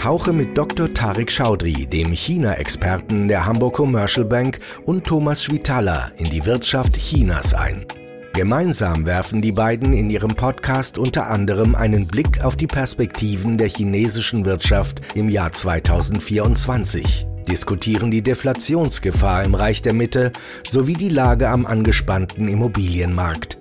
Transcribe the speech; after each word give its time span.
Tauche 0.00 0.32
mit 0.32 0.56
Dr. 0.56 0.94
Tarek 0.94 1.30
Chaudhry, 1.30 1.84
dem 1.84 2.14
China-Experten 2.14 3.28
der 3.28 3.44
Hamburg 3.44 3.74
Commercial 3.74 4.24
Bank 4.24 4.58
und 4.86 5.06
Thomas 5.06 5.44
Schwitala 5.44 6.10
in 6.16 6.30
die 6.30 6.46
Wirtschaft 6.46 6.96
Chinas 6.96 7.52
ein. 7.52 7.84
Gemeinsam 8.32 9.04
werfen 9.04 9.42
die 9.42 9.52
beiden 9.52 9.92
in 9.92 10.08
ihrem 10.08 10.30
Podcast 10.30 10.96
unter 10.96 11.28
anderem 11.28 11.74
einen 11.74 12.06
Blick 12.06 12.42
auf 12.42 12.56
die 12.56 12.66
Perspektiven 12.66 13.58
der 13.58 13.68
chinesischen 13.68 14.46
Wirtschaft 14.46 15.02
im 15.14 15.28
Jahr 15.28 15.52
2024, 15.52 17.26
diskutieren 17.46 18.10
die 18.10 18.22
Deflationsgefahr 18.22 19.44
im 19.44 19.54
Reich 19.54 19.82
der 19.82 19.92
Mitte 19.92 20.32
sowie 20.66 20.94
die 20.94 21.10
Lage 21.10 21.50
am 21.50 21.66
angespannten 21.66 22.48
Immobilienmarkt. 22.48 23.58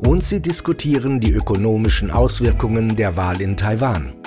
Und 0.00 0.22
sie 0.24 0.42
diskutieren 0.42 1.20
die 1.20 1.32
ökonomischen 1.32 2.10
Auswirkungen 2.10 2.96
der 2.96 3.16
Wahl 3.16 3.40
in 3.40 3.56
Taiwan. 3.56 4.19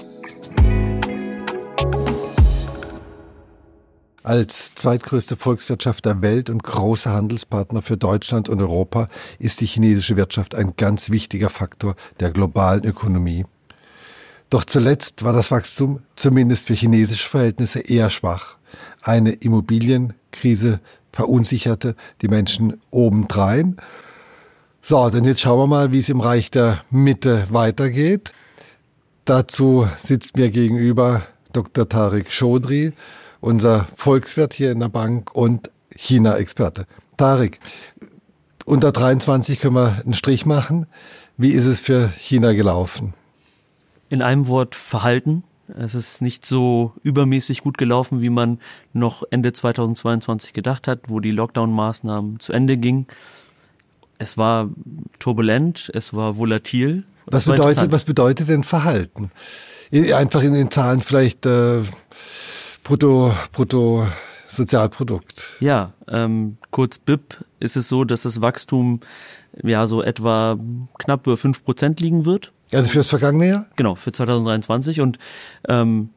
Als 4.24 4.74
zweitgrößte 4.76 5.36
Volkswirtschaft 5.36 6.06
der 6.06 6.22
Welt 6.22 6.50
und 6.50 6.64
großer 6.64 7.12
Handelspartner 7.12 7.82
für 7.82 7.98
Deutschland 7.98 8.48
und 8.48 8.62
Europa 8.62 9.10
ist 9.38 9.60
die 9.60 9.66
chinesische 9.66 10.16
Wirtschaft 10.16 10.56
ein 10.56 10.78
ganz 10.78 11.10
wichtiger 11.10 11.50
Faktor 11.50 11.96
der 12.22 12.32
globalen 12.32 12.86
Ökonomie. 12.86 13.46
Doch 14.50 14.64
zuletzt 14.64 15.26
war 15.26 15.34
das 15.34 15.52
Wachstum 15.52 16.04
zumindest 16.16 16.68
für 16.68 16.74
chinesische 16.74 17.28
Verhältnisse 17.28 17.82
eher 17.82 18.10
schwach. 18.10 18.56
Eine 19.02 19.32
Immobilienkrise 19.32 20.80
verunsicherte 21.12 21.96
die 22.22 22.30
Menschen 22.30 22.80
obendrein. 22.92 23.76
So, 24.82 25.10
denn 25.10 25.26
jetzt 25.26 25.42
schauen 25.42 25.60
wir 25.60 25.68
mal, 25.68 25.92
wie 25.92 26.00
es 26.00 26.08
im 26.08 26.22
Reich 26.22 26.50
der 26.50 26.86
Mitte 26.90 27.46
weitergeht. 27.50 28.32
Dazu 29.26 29.86
sitzt 30.02 30.38
mir 30.38 30.50
gegenüber 30.50 31.24
Dr. 31.52 31.90
Tarek 31.90 32.30
Chaudhry, 32.32 32.94
unser 33.44 33.88
Volkswirt 33.96 34.54
hier 34.54 34.72
in 34.72 34.80
der 34.80 34.90
Bank 34.90 35.36
und 35.36 35.70
China-Experte. 35.94 36.86
Tarek, 37.18 37.60
unter 38.66 38.92
23 38.92 39.60
können 39.60 39.76
wir 39.76 40.02
einen 40.04 40.14
Strich 40.14 40.46
machen. 40.46 40.88
Wie 41.36 41.52
ist 41.52 41.66
es 41.66 41.82
für 41.82 42.08
China 42.08 42.54
gelaufen? 42.54 43.14
In 44.10 44.22
einem 44.22 44.48
Wort 44.48 44.76
Verhalten. 44.76 45.44
Es 45.78 45.94
ist 45.94 46.22
nicht 46.22 46.46
so 46.46 46.94
übermäßig 47.04 47.64
gut 47.64 47.78
gelaufen, 47.78 48.22
wie 48.22 48.30
man 48.30 48.60
noch 48.94 49.24
Ende 49.30 49.52
2022 49.52 50.54
gedacht 50.54 50.88
hat, 50.88 51.02
wo 51.08 51.20
die 51.20 51.32
Lockdown-Maßnahmen 51.32 52.40
zu 52.40 52.54
Ende 52.54 52.78
gingen. 52.78 53.08
Es 54.20 54.38
war 54.38 54.70
turbulent, 55.20 55.92
es 55.94 56.14
war 56.14 56.38
volatil. 56.38 57.04
Was 57.26 57.46
bedeutet, 57.46 57.92
was 57.92 58.06
bedeutet 58.06 58.48
denn 58.48 58.64
Verhalten? 58.64 59.32
Einfach 59.92 60.44
in 60.44 60.54
den 60.54 60.72
Zahlen 60.72 61.02
vielleicht 61.02 61.46
äh, 61.46 61.82
Brutto, 62.84 63.34
Brutto 63.52 64.08
Sozialprodukt. 64.48 65.58
Ja, 65.60 65.94
ähm, 66.08 66.58
kurz 66.70 66.98
BIP 66.98 67.44
ist 67.60 67.78
es 67.78 67.90
so, 67.90 68.04
dass 68.04 68.24
das 68.24 68.42
Wachstum 68.42 69.00
ja 69.64 69.88
so 69.88 70.04
etwa 70.04 70.58
knapp 71.00 71.26
über 71.26 71.38
fünf 71.38 71.64
Prozent 71.64 72.00
liegen 72.02 72.26
wird. 72.26 72.52
Also 72.72 72.90
fürs 72.90 73.08
vergangene 73.08 73.48
Jahr? 73.48 73.66
Genau, 73.76 73.96
für 73.96 74.12
2023 74.12 75.02
und 75.02 75.18
ähm, 75.68 76.10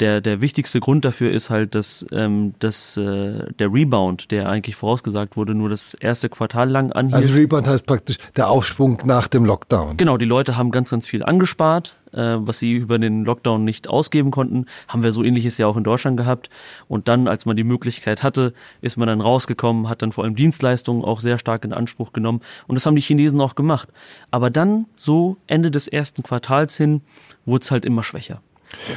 der, 0.00 0.20
der 0.20 0.40
wichtigste 0.40 0.80
Grund 0.80 1.04
dafür 1.04 1.30
ist 1.30 1.50
halt, 1.50 1.74
dass, 1.74 2.06
ähm, 2.12 2.54
dass 2.58 2.96
äh, 2.96 3.52
der 3.58 3.72
Rebound, 3.72 4.30
der 4.30 4.48
eigentlich 4.48 4.76
vorausgesagt 4.76 5.36
wurde, 5.36 5.54
nur 5.54 5.68
das 5.68 5.94
erste 5.94 6.28
Quartal 6.28 6.68
lang 6.68 6.92
anhielt. 6.92 7.14
Also 7.14 7.34
Rebound 7.34 7.66
heißt 7.66 7.86
praktisch 7.86 8.18
der 8.36 8.50
Aufschwung 8.50 8.98
nach 9.04 9.28
dem 9.28 9.44
Lockdown. 9.44 9.96
Genau, 9.96 10.16
die 10.16 10.24
Leute 10.24 10.56
haben 10.56 10.70
ganz, 10.70 10.90
ganz 10.90 11.06
viel 11.06 11.22
angespart, 11.22 11.96
äh, 12.12 12.36
was 12.38 12.58
sie 12.58 12.72
über 12.72 12.98
den 12.98 13.24
Lockdown 13.24 13.64
nicht 13.64 13.88
ausgeben 13.88 14.30
konnten. 14.30 14.66
Haben 14.88 15.02
wir 15.02 15.12
so 15.12 15.22
ähnliches 15.22 15.58
ja 15.58 15.66
auch 15.66 15.76
in 15.76 15.84
Deutschland 15.84 16.16
gehabt. 16.16 16.50
Und 16.88 17.08
dann, 17.08 17.28
als 17.28 17.46
man 17.46 17.56
die 17.56 17.64
Möglichkeit 17.64 18.22
hatte, 18.22 18.52
ist 18.80 18.96
man 18.96 19.08
dann 19.08 19.20
rausgekommen, 19.20 19.88
hat 19.88 20.02
dann 20.02 20.12
vor 20.12 20.24
allem 20.24 20.36
Dienstleistungen 20.36 21.04
auch 21.04 21.20
sehr 21.20 21.38
stark 21.38 21.64
in 21.64 21.72
Anspruch 21.72 22.12
genommen. 22.12 22.40
Und 22.66 22.74
das 22.74 22.84
haben 22.86 22.96
die 22.96 23.02
Chinesen 23.02 23.40
auch 23.40 23.54
gemacht. 23.54 23.88
Aber 24.30 24.50
dann, 24.50 24.86
so 24.96 25.36
Ende 25.46 25.70
des 25.70 25.88
ersten 25.88 26.22
Quartals 26.22 26.76
hin, 26.76 27.02
wurde 27.44 27.62
es 27.62 27.70
halt 27.70 27.84
immer 27.84 28.02
schwächer. 28.02 28.42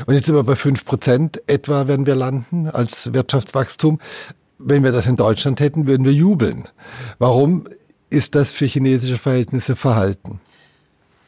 Und 0.05 0.13
jetzt 0.13 0.25
sind 0.25 0.35
wir 0.35 0.43
bei 0.43 0.55
fünf 0.55 0.85
Prozent 0.85 1.41
etwa, 1.47 1.87
werden 1.87 2.05
wir 2.05 2.15
landen 2.15 2.67
als 2.67 3.13
Wirtschaftswachstum. 3.13 3.99
Wenn 4.57 4.83
wir 4.83 4.91
das 4.91 5.07
in 5.07 5.15
Deutschland 5.15 5.59
hätten, 5.59 5.87
würden 5.87 6.05
wir 6.05 6.13
jubeln. 6.13 6.67
Warum 7.17 7.67
ist 8.09 8.35
das 8.35 8.51
für 8.51 8.65
chinesische 8.65 9.17
Verhältnisse 9.17 9.75
verhalten? 9.75 10.41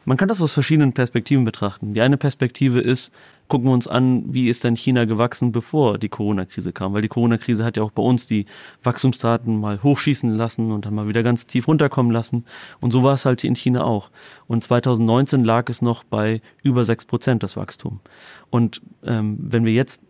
Man 0.04 0.16
kann 0.16 0.28
das 0.28 0.40
aus 0.40 0.52
verschiedenen 0.52 0.92
Perspektiven 0.92 1.44
betrachten. 1.44 1.94
Die 1.94 2.00
eine 2.00 2.16
Perspektive 2.16 2.80
ist, 2.80 3.12
gucken 3.52 3.68
wir 3.68 3.74
uns 3.74 3.86
an, 3.86 4.24
wie 4.32 4.48
ist 4.48 4.64
denn 4.64 4.76
China 4.76 5.04
gewachsen, 5.04 5.52
bevor 5.52 5.98
die 5.98 6.08
Corona-Krise 6.08 6.72
kam. 6.72 6.94
Weil 6.94 7.02
die 7.02 7.08
Corona-Krise 7.08 7.66
hat 7.66 7.76
ja 7.76 7.82
auch 7.82 7.90
bei 7.90 8.02
uns 8.02 8.26
die 8.26 8.46
Wachstumsdaten 8.82 9.60
mal 9.60 9.82
hochschießen 9.82 10.30
lassen 10.30 10.72
und 10.72 10.86
dann 10.86 10.94
mal 10.94 11.06
wieder 11.06 11.22
ganz 11.22 11.46
tief 11.46 11.68
runterkommen 11.68 12.10
lassen. 12.10 12.46
Und 12.80 12.92
so 12.92 13.02
war 13.02 13.12
es 13.12 13.26
halt 13.26 13.44
in 13.44 13.54
China 13.54 13.84
auch. 13.84 14.10
Und 14.46 14.64
2019 14.64 15.44
lag 15.44 15.68
es 15.68 15.82
noch 15.82 16.02
bei 16.02 16.40
über 16.62 16.84
sechs 16.84 17.04
Prozent 17.04 17.42
das 17.42 17.58
Wachstum. 17.58 18.00
Und 18.48 18.80
ähm, 19.04 19.36
wenn 19.38 19.66
wir 19.66 19.74
jetzt 19.74 20.00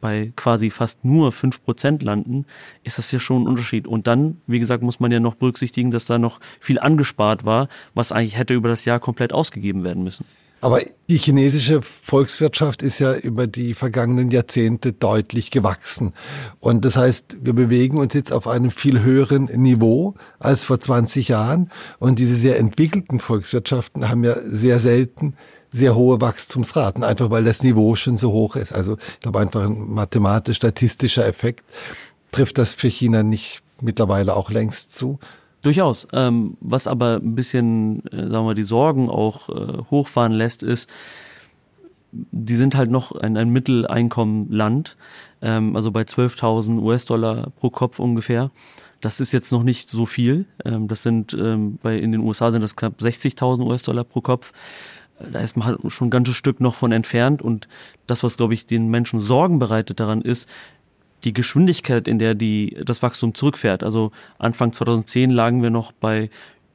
bei 0.00 0.32
quasi 0.34 0.70
fast 0.70 1.04
nur 1.04 1.30
fünf 1.30 1.62
Prozent 1.62 2.02
landen, 2.02 2.46
ist 2.82 2.98
das 2.98 3.12
ja 3.12 3.20
schon 3.20 3.44
ein 3.44 3.46
Unterschied. 3.46 3.86
Und 3.86 4.08
dann, 4.08 4.40
wie 4.48 4.58
gesagt, 4.58 4.82
muss 4.82 4.98
man 4.98 5.12
ja 5.12 5.20
noch 5.20 5.36
berücksichtigen, 5.36 5.92
dass 5.92 6.06
da 6.06 6.18
noch 6.18 6.40
viel 6.58 6.80
angespart 6.80 7.44
war, 7.44 7.68
was 7.94 8.10
eigentlich 8.10 8.36
hätte 8.36 8.54
über 8.54 8.68
das 8.68 8.84
Jahr 8.84 8.98
komplett 8.98 9.32
ausgegeben 9.32 9.84
werden 9.84 10.02
müssen. 10.02 10.24
Aber 10.60 10.80
die 11.08 11.18
chinesische 11.18 11.82
Volkswirtschaft 11.82 12.82
ist 12.82 12.98
ja 12.98 13.14
über 13.14 13.46
die 13.46 13.74
vergangenen 13.74 14.30
Jahrzehnte 14.30 14.92
deutlich 14.92 15.50
gewachsen. 15.50 16.14
Und 16.60 16.84
das 16.84 16.96
heißt, 16.96 17.36
wir 17.42 17.52
bewegen 17.52 17.98
uns 17.98 18.14
jetzt 18.14 18.32
auf 18.32 18.48
einem 18.48 18.70
viel 18.70 19.02
höheren 19.02 19.44
Niveau 19.44 20.14
als 20.38 20.64
vor 20.64 20.80
20 20.80 21.28
Jahren. 21.28 21.70
Und 21.98 22.18
diese 22.18 22.36
sehr 22.36 22.58
entwickelten 22.58 23.20
Volkswirtschaften 23.20 24.08
haben 24.08 24.24
ja 24.24 24.36
sehr 24.48 24.80
selten 24.80 25.34
sehr 25.72 25.94
hohe 25.94 26.20
Wachstumsraten, 26.20 27.04
einfach 27.04 27.30
weil 27.30 27.44
das 27.44 27.62
Niveau 27.62 27.94
schon 27.96 28.16
so 28.16 28.32
hoch 28.32 28.56
ist. 28.56 28.72
Also 28.72 28.96
ich 28.96 29.20
glaube 29.20 29.40
einfach 29.40 29.62
ein 29.62 29.90
mathematisch-statistischer 29.90 31.26
Effekt 31.26 31.64
trifft 32.32 32.58
das 32.58 32.74
für 32.74 32.88
China 32.88 33.22
nicht 33.22 33.62
mittlerweile 33.80 34.34
auch 34.34 34.50
längst 34.50 34.92
zu. 34.92 35.18
Durchaus. 35.66 36.06
Ähm, 36.12 36.56
was 36.60 36.86
aber 36.86 37.16
ein 37.16 37.34
bisschen, 37.34 38.06
äh, 38.12 38.28
sagen 38.28 38.46
wir, 38.46 38.54
die 38.54 38.62
Sorgen 38.62 39.10
auch 39.10 39.48
äh, 39.48 39.82
hochfahren 39.90 40.30
lässt, 40.30 40.62
ist, 40.62 40.88
die 42.12 42.54
sind 42.54 42.76
halt 42.76 42.88
noch 42.88 43.10
ein, 43.10 43.36
ein 43.36 43.50
Mitteleinkommenland, 43.50 44.96
ähm, 45.42 45.74
also 45.74 45.90
bei 45.90 46.02
12.000 46.02 46.80
US-Dollar 46.80 47.50
pro 47.58 47.70
Kopf 47.70 47.98
ungefähr. 47.98 48.52
Das 49.00 49.18
ist 49.18 49.32
jetzt 49.32 49.50
noch 49.50 49.64
nicht 49.64 49.90
so 49.90 50.06
viel. 50.06 50.46
Ähm, 50.64 50.86
das 50.86 51.02
sind 51.02 51.34
ähm, 51.34 51.80
bei 51.82 51.98
in 51.98 52.12
den 52.12 52.20
USA 52.20 52.52
sind 52.52 52.62
das 52.62 52.76
knapp 52.76 53.00
60.000 53.00 53.66
US-Dollar 53.66 54.04
pro 54.04 54.20
Kopf. 54.20 54.52
Da 55.32 55.40
ist 55.40 55.56
man 55.56 55.66
halt 55.66 55.80
schon 55.88 56.06
ein 56.06 56.10
ganzes 56.10 56.36
Stück 56.36 56.60
noch 56.60 56.76
von 56.76 56.92
entfernt 56.92 57.42
und 57.42 57.66
das, 58.06 58.22
was 58.22 58.36
glaube 58.36 58.54
ich 58.54 58.66
den 58.66 58.86
Menschen 58.86 59.18
Sorgen 59.18 59.58
bereitet 59.58 59.98
daran 59.98 60.22
ist, 60.22 60.48
die 61.26 61.34
Geschwindigkeit, 61.34 62.08
in 62.08 62.18
der 62.18 62.34
die, 62.34 62.78
das 62.84 63.02
Wachstum 63.02 63.34
zurückfährt. 63.34 63.82
Also 63.82 64.12
Anfang 64.38 64.72
2010 64.72 65.30
lagen 65.30 65.62
wir 65.62 65.70
noch 65.70 65.92
bei 65.92 66.30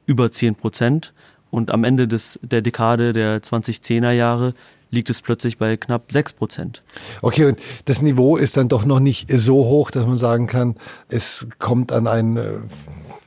über 0.06 0.30
10 0.30 0.54
Prozent 0.54 1.12
und 1.50 1.70
am 1.70 1.84
Ende 1.84 2.06
des, 2.06 2.38
der 2.42 2.62
Dekade 2.62 3.12
der 3.12 3.42
2010er 3.42 4.12
Jahre 4.12 4.54
liegt 4.90 5.10
es 5.10 5.22
plötzlich 5.22 5.58
bei 5.58 5.76
knapp 5.78 6.12
6 6.12 6.34
Prozent. 6.34 6.82
Okay, 7.22 7.46
und 7.46 7.58
das 7.86 8.02
Niveau 8.02 8.36
ist 8.36 8.58
dann 8.58 8.68
doch 8.68 8.84
noch 8.84 9.00
nicht 9.00 9.30
so 9.30 9.64
hoch, 9.64 9.90
dass 9.90 10.06
man 10.06 10.18
sagen 10.18 10.46
kann, 10.46 10.76
es 11.08 11.48
kommt 11.58 11.92
an 11.92 12.06
ein 12.06 12.36
äh, 12.36 12.58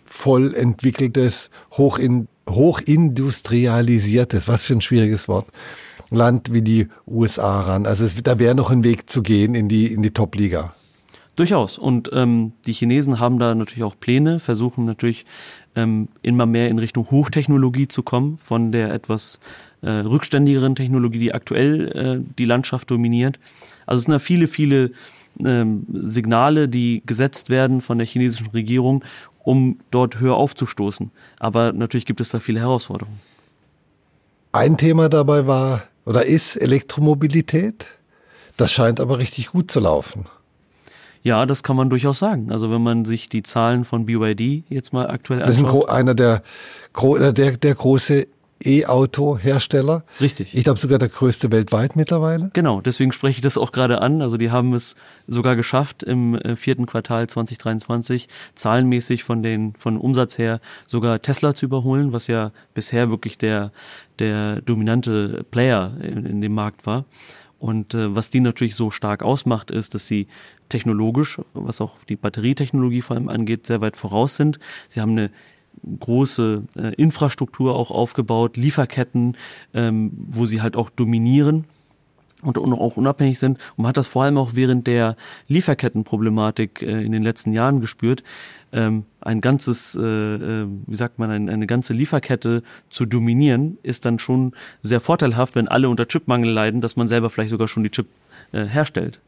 voll 0.06 0.54
entwickeltes, 0.54 1.50
hochin, 1.72 2.28
hochindustrialisiertes, 2.48 4.48
was 4.48 4.64
für 4.64 4.74
ein 4.74 4.82
schwieriges 4.82 5.28
Wort, 5.28 5.48
Land 6.12 6.54
wie 6.54 6.62
die 6.62 6.88
USA 7.08 7.62
ran. 7.62 7.88
Also 7.88 8.06
es, 8.06 8.22
da 8.22 8.38
wäre 8.38 8.54
noch 8.54 8.70
ein 8.70 8.84
Weg 8.84 9.10
zu 9.10 9.24
gehen 9.24 9.56
in 9.56 9.68
die, 9.68 9.92
in 9.92 10.04
die 10.04 10.12
Top-Liga. 10.12 10.76
Durchaus. 11.36 11.78
Und 11.78 12.10
ähm, 12.14 12.54
die 12.66 12.74
Chinesen 12.74 13.20
haben 13.20 13.40
da 13.40 13.54
natürlich 13.54 13.84
auch 13.84 14.00
Pläne, 14.00 14.40
versuchen 14.40 14.86
natürlich 14.86 15.26
ähm, 15.76 16.08
immer 16.22 16.46
mehr 16.46 16.70
in 16.70 16.80
Richtung 16.80 17.12
Hochtechnologie 17.12 17.88
zu 17.88 18.04
kommen, 18.04 18.38
von 18.38 18.72
der 18.72 18.94
etwas 18.94 19.40
äh, 19.82 19.90
rückständigeren 19.90 20.76
Technologie, 20.76 21.20
die 21.20 21.34
aktuell 21.34 21.92
äh, 22.24 22.34
die 22.38 22.46
Landschaft 22.46 22.90
dominiert. 22.90 23.38
Also 23.86 24.00
es 24.00 24.06
sind 24.06 24.14
da 24.14 24.20
viele, 24.20 24.48
viele 24.48 24.92
ähm, 25.44 25.86
Signale, 25.92 26.70
die 26.70 27.04
gesetzt 27.06 27.50
werden 27.50 27.82
von 27.82 27.98
der 27.98 28.08
chinesischen 28.08 28.48
Regierung, 28.52 29.04
um 29.44 29.80
dort 29.92 30.20
höher 30.20 30.36
aufzustoßen. 30.36 31.12
Aber 31.40 31.74
natürlich 31.74 32.06
gibt 32.06 32.22
es 32.22 32.30
da 32.30 32.40
viele 32.40 32.62
Herausforderungen. 32.62 33.20
Ein 34.54 34.78
Thema 34.78 35.10
dabei 35.10 35.48
war 35.48 35.84
oder 36.06 36.26
ist 36.26 36.56
Elektromobilität. 36.56 37.88
Das 38.56 38.72
scheint 38.72 39.02
aber 39.02 39.20
richtig 39.20 39.48
gut 39.48 39.70
zu 39.70 39.82
laufen. 39.82 40.26
Ja, 41.26 41.48
das 41.48 41.64
kann 41.64 41.76
man 41.76 41.90
durchaus 41.90 42.20
sagen. 42.20 42.52
Also 42.52 42.70
wenn 42.70 42.84
man 42.84 43.04
sich 43.04 43.30
die 43.30 43.42
Zahlen 43.42 43.84
von 43.84 44.06
BYD 44.06 44.64
jetzt 44.70 44.94
mal 44.94 45.10
aktuell 45.10 45.42
anschaut. 45.42 45.66
Das 45.66 45.74
ist 45.74 45.90
ein, 45.90 45.90
einer 45.90 46.14
der, 46.14 46.44
der, 47.34 47.58
der 47.58 47.74
große 47.74 48.28
E-Auto-Hersteller. 48.64 50.04
Richtig. 50.22 50.56
Ich 50.56 50.64
glaube 50.64 50.80
sogar 50.80 51.00
der 51.00 51.10
größte 51.10 51.52
weltweit 51.52 51.96
mittlerweile. 51.96 52.52
Genau, 52.54 52.80
deswegen 52.80 53.12
spreche 53.12 53.40
ich 53.40 53.42
das 53.42 53.58
auch 53.58 53.72
gerade 53.72 54.02
an. 54.02 54.22
Also 54.22 54.38
die 54.38 54.52
haben 54.52 54.74
es 54.76 54.96
sogar 55.26 55.56
geschafft, 55.56 56.04
im 56.04 56.36
äh, 56.36 56.56
vierten 56.56 56.86
Quartal 56.86 57.26
2023 57.26 58.30
zahlenmäßig 58.54 59.24
von 59.24 59.42
den 59.42 59.74
von 59.80 59.98
Umsatz 59.98 60.38
her 60.38 60.60
sogar 60.86 61.24
Tesla 61.24 61.56
zu 61.56 61.66
überholen, 61.66 62.14
was 62.14 62.28
ja 62.28 62.52
bisher 62.76 63.10
wirklich 63.10 63.40
der 63.40 63.72
der 64.20 64.62
dominante 64.62 65.44
Player 65.50 65.92
in, 66.04 66.24
in 66.28 66.42
dem 66.42 66.54
Markt 66.54 66.86
war. 66.86 67.06
Und 67.60 67.94
äh, 67.94 68.16
was 68.16 68.30
die 68.30 68.42
natürlich 68.42 68.76
so 68.76 68.92
stark 68.92 69.24
ausmacht, 69.24 69.72
ist, 69.72 69.96
dass 69.96 70.08
sie 70.08 70.28
technologisch, 70.70 71.40
was 71.54 71.82
auch 71.82 72.04
die 72.10 72.16
Batterietechnologie 72.16 73.02
vor 73.02 73.16
allem 73.16 73.30
angeht, 73.30 73.66
sehr 73.66 73.82
weit 73.82 73.96
voraus 73.96 74.38
sind. 74.38 74.60
Sie 74.90 75.02
haben 75.02 75.12
eine 75.12 75.32
große 76.00 76.64
äh, 76.76 76.94
Infrastruktur 76.96 77.76
auch 77.76 77.92
aufgebaut, 77.92 78.58
Lieferketten, 78.58 79.38
ähm, 79.74 80.12
wo 80.16 80.46
sie 80.46 80.62
halt 80.62 80.76
auch 80.76 80.90
dominieren 80.90 81.66
und 82.42 82.58
auch 82.58 82.98
unabhängig 82.98 83.40
sind. 83.40 83.58
Und 83.76 83.84
man 83.84 83.88
hat 83.88 83.98
das 83.98 84.08
vor 84.08 84.24
allem 84.24 84.38
auch 84.38 84.52
während 84.54 84.88
der 84.88 85.16
Lieferkettenproblematik 85.48 86.82
äh, 86.82 87.04
in 87.04 87.12
den 87.12 87.24
letzten 87.24 87.52
Jahren 87.52 87.82
gespürt. 87.82 88.24
Ähm, 88.72 89.06
ein 89.22 89.42
ganzes, 89.42 89.96
äh, 89.96 90.02
äh, 90.02 90.68
wie 90.86 90.96
sagt 90.96 91.20
man, 91.20 91.32
ein, 91.32 91.50
eine 91.50 91.68
ganze 91.68 91.94
Lieferkette 91.94 92.62
zu 92.90 93.06
dominieren, 93.06 93.78
ist 93.84 94.06
dann 94.06 94.20
schon 94.20 94.54
sehr 94.82 95.00
vorteilhaft, 95.00 95.56
wenn 95.56 95.68
alle 95.68 95.90
unter 95.90 96.08
Chipmangel 96.08 96.52
leiden, 96.52 96.82
dass 96.82 96.96
man 96.96 97.08
selber 97.08 97.30
vielleicht 97.30 97.52
sogar 97.52 97.68
schon 97.68 97.84
die 97.84 97.92
Chip 97.92 98.08
äh, 98.52 98.66
herstellt. 98.66 99.22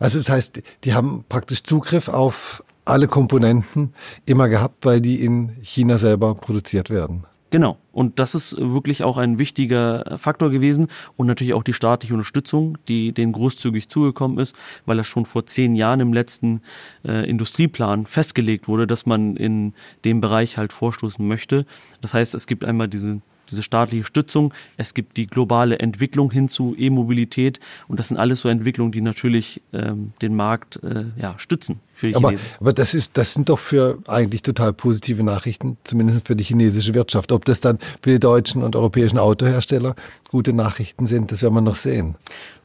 Also 0.00 0.18
das 0.18 0.28
heißt, 0.28 0.62
die 0.84 0.94
haben 0.94 1.24
praktisch 1.28 1.62
Zugriff 1.62 2.08
auf 2.08 2.62
alle 2.84 3.08
Komponenten 3.08 3.92
immer 4.24 4.48
gehabt, 4.48 4.84
weil 4.84 5.00
die 5.00 5.22
in 5.22 5.56
China 5.62 5.98
selber 5.98 6.34
produziert 6.34 6.90
werden. 6.90 7.24
Genau. 7.50 7.78
Und 7.92 8.18
das 8.18 8.34
ist 8.34 8.56
wirklich 8.58 9.04
auch 9.04 9.16
ein 9.18 9.38
wichtiger 9.38 10.18
Faktor 10.18 10.50
gewesen 10.50 10.88
und 11.16 11.26
natürlich 11.26 11.54
auch 11.54 11.62
die 11.62 11.72
staatliche 11.72 12.12
Unterstützung, 12.12 12.76
die 12.88 13.12
denen 13.12 13.32
großzügig 13.32 13.88
zugekommen 13.88 14.38
ist, 14.38 14.56
weil 14.84 14.96
das 14.96 15.06
schon 15.06 15.24
vor 15.24 15.46
zehn 15.46 15.74
Jahren 15.74 16.00
im 16.00 16.12
letzten 16.12 16.60
äh, 17.06 17.28
Industrieplan 17.28 18.06
festgelegt 18.06 18.66
wurde, 18.66 18.86
dass 18.86 19.06
man 19.06 19.36
in 19.36 19.74
dem 20.04 20.20
Bereich 20.20 20.58
halt 20.58 20.72
vorstoßen 20.72 21.26
möchte. 21.26 21.66
Das 22.00 22.14
heißt, 22.14 22.34
es 22.34 22.46
gibt 22.46 22.64
einmal 22.64 22.88
diesen 22.88 23.22
diese 23.50 23.62
staatliche 23.62 24.04
Stützung, 24.04 24.52
es 24.76 24.94
gibt 24.94 25.16
die 25.16 25.26
globale 25.26 25.78
Entwicklung 25.78 26.30
hin 26.30 26.48
zu 26.48 26.74
E-Mobilität 26.78 27.60
und 27.88 27.98
das 27.98 28.08
sind 28.08 28.16
alles 28.16 28.40
so 28.40 28.48
Entwicklungen, 28.48 28.92
die 28.92 29.00
natürlich 29.00 29.62
ähm, 29.72 30.12
den 30.22 30.34
Markt 30.34 30.80
äh, 30.82 31.04
ja, 31.20 31.34
stützen 31.38 31.80
für 31.96 32.08
die 32.08 32.16
aber, 32.16 32.28
Chinesen. 32.28 32.48
Aber 32.60 32.72
das 32.72 32.94
ist, 32.94 33.12
das 33.14 33.32
sind 33.32 33.48
doch 33.48 33.58
für 33.58 33.98
eigentlich 34.06 34.42
total 34.42 34.72
positive 34.72 35.22
Nachrichten, 35.22 35.78
zumindest 35.84 36.26
für 36.26 36.36
die 36.36 36.44
chinesische 36.44 36.94
Wirtschaft. 36.94 37.32
Ob 37.32 37.44
das 37.46 37.60
dann 37.60 37.78
für 38.02 38.10
die 38.10 38.20
deutschen 38.20 38.62
und 38.62 38.76
europäischen 38.76 39.18
Autohersteller 39.18 39.96
gute 40.28 40.52
Nachrichten 40.52 41.06
sind, 41.06 41.32
das 41.32 41.42
werden 41.42 41.54
wir 41.54 41.62
noch 41.62 41.76
sehen. 41.76 42.16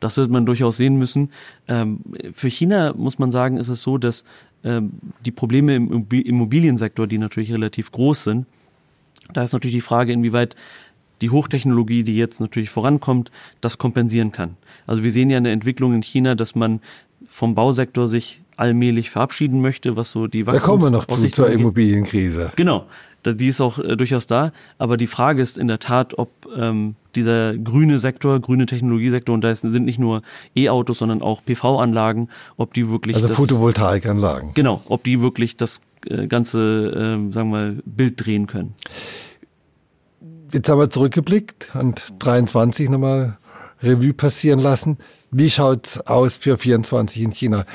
Das 0.02 0.18
wird 0.18 0.30
man 0.30 0.46
durchaus 0.46 0.78
sehen 0.78 0.98
müssen. 0.98 1.32
Ähm, 1.68 2.02
für 2.34 2.50
China 2.50 2.94
muss 2.94 3.20
man 3.20 3.32
sagen, 3.32 3.58
ist 3.58 3.70
es 3.70 3.82
so, 3.82 3.98
dass 3.98 4.26
ähm, 4.64 4.92
die 5.26 5.32
Probleme 5.32 5.76
im 5.76 6.08
Immobiliensektor, 6.12 7.08
die 7.08 7.18
natürlich 7.18 7.54
relativ 7.54 7.92
groß 7.92 8.26
sind, 8.26 8.46
da 9.34 9.44
ist 9.44 9.54
natürlich 9.54 9.76
die 9.76 9.82
Frage, 9.82 10.14
inwieweit 10.14 10.56
die 11.22 11.30
Hochtechnologie, 11.30 12.04
die 12.04 12.16
jetzt 12.16 12.40
natürlich 12.40 12.70
vorankommt, 12.70 13.32
das 13.62 13.78
kompensieren 13.78 14.32
kann. 14.32 14.58
Also 14.88 15.04
wir 15.04 15.12
sehen 15.12 15.30
ja 15.30 15.38
eine 15.38 15.52
Entwicklung 15.52 15.94
in 15.94 16.04
China, 16.04 16.36
dass 16.36 16.56
man 16.56 16.82
vom 17.28 17.56
Bausektor 17.56 18.08
sich 18.08 18.41
allmählich 18.58 19.10
verabschieden 19.10 19.62
möchte, 19.62 19.96
was 19.96 20.12
so 20.12 20.28
die 20.28 20.46
Wachstums 20.46 20.64
Da 20.64 20.68
kommen 20.68 20.84
wir 20.84 20.92
noch 20.92 21.06
zu, 21.06 21.30
zur 21.30 21.50
Immobilienkrise. 21.50 22.52
Genau, 22.56 22.86
die 23.26 23.48
ist 23.48 23.62
auch 23.62 23.80
äh, 23.80 23.96
durchaus 23.96 24.28
da. 24.28 24.52
Aber 24.78 24.98
die 24.98 25.08
Frage 25.08 25.42
ist 25.42 25.58
in 25.58 25.68
der 25.68 25.80
Tat, 25.80 26.18
ob 26.18 26.30
ähm, 26.56 26.96
dieser 27.16 27.58
grüne 27.58 28.00
Sektor, 28.00 28.40
grüne 28.40 28.66
Technologiesektor, 28.66 29.34
und 29.34 29.42
da 29.42 29.54
sind 29.54 29.86
nicht 29.86 30.00
nur 30.00 30.22
E-Autos, 30.56 31.00
sondern 31.00 31.22
auch 31.22 31.44
PV-Anlagen, 31.44 32.30
ob 32.58 32.74
die 32.74 32.90
wirklich 32.90 33.16
also 33.16 33.28
das, 33.28 33.38
Photovoltaikanlagen. 33.38 34.54
Genau, 34.54 34.82
ob 34.88 35.04
die 35.04 35.22
wirklich 35.22 35.58
das 35.58 35.82
äh, 36.08 36.28
ganze, 36.28 37.20
äh, 37.30 37.34
sagen 37.34 37.52
wir 37.52 37.78
Bild 37.86 38.26
drehen 38.26 38.48
können. 38.48 38.74
Jetzt 40.54 40.68
haben 40.70 40.80
wir 40.80 40.90
zurückgeblickt 40.90 41.72
und 41.76 42.14
23 42.20 42.90
nochmal 42.90 43.38
Revue 43.82 44.14
passieren 44.14 44.60
lassen. 44.60 44.98
Wie 45.32 45.50
schaut's 45.50 46.00
aus 46.02 46.36
für 46.38 46.58
24 46.58 47.22
in 47.22 47.32
China? 47.32 47.66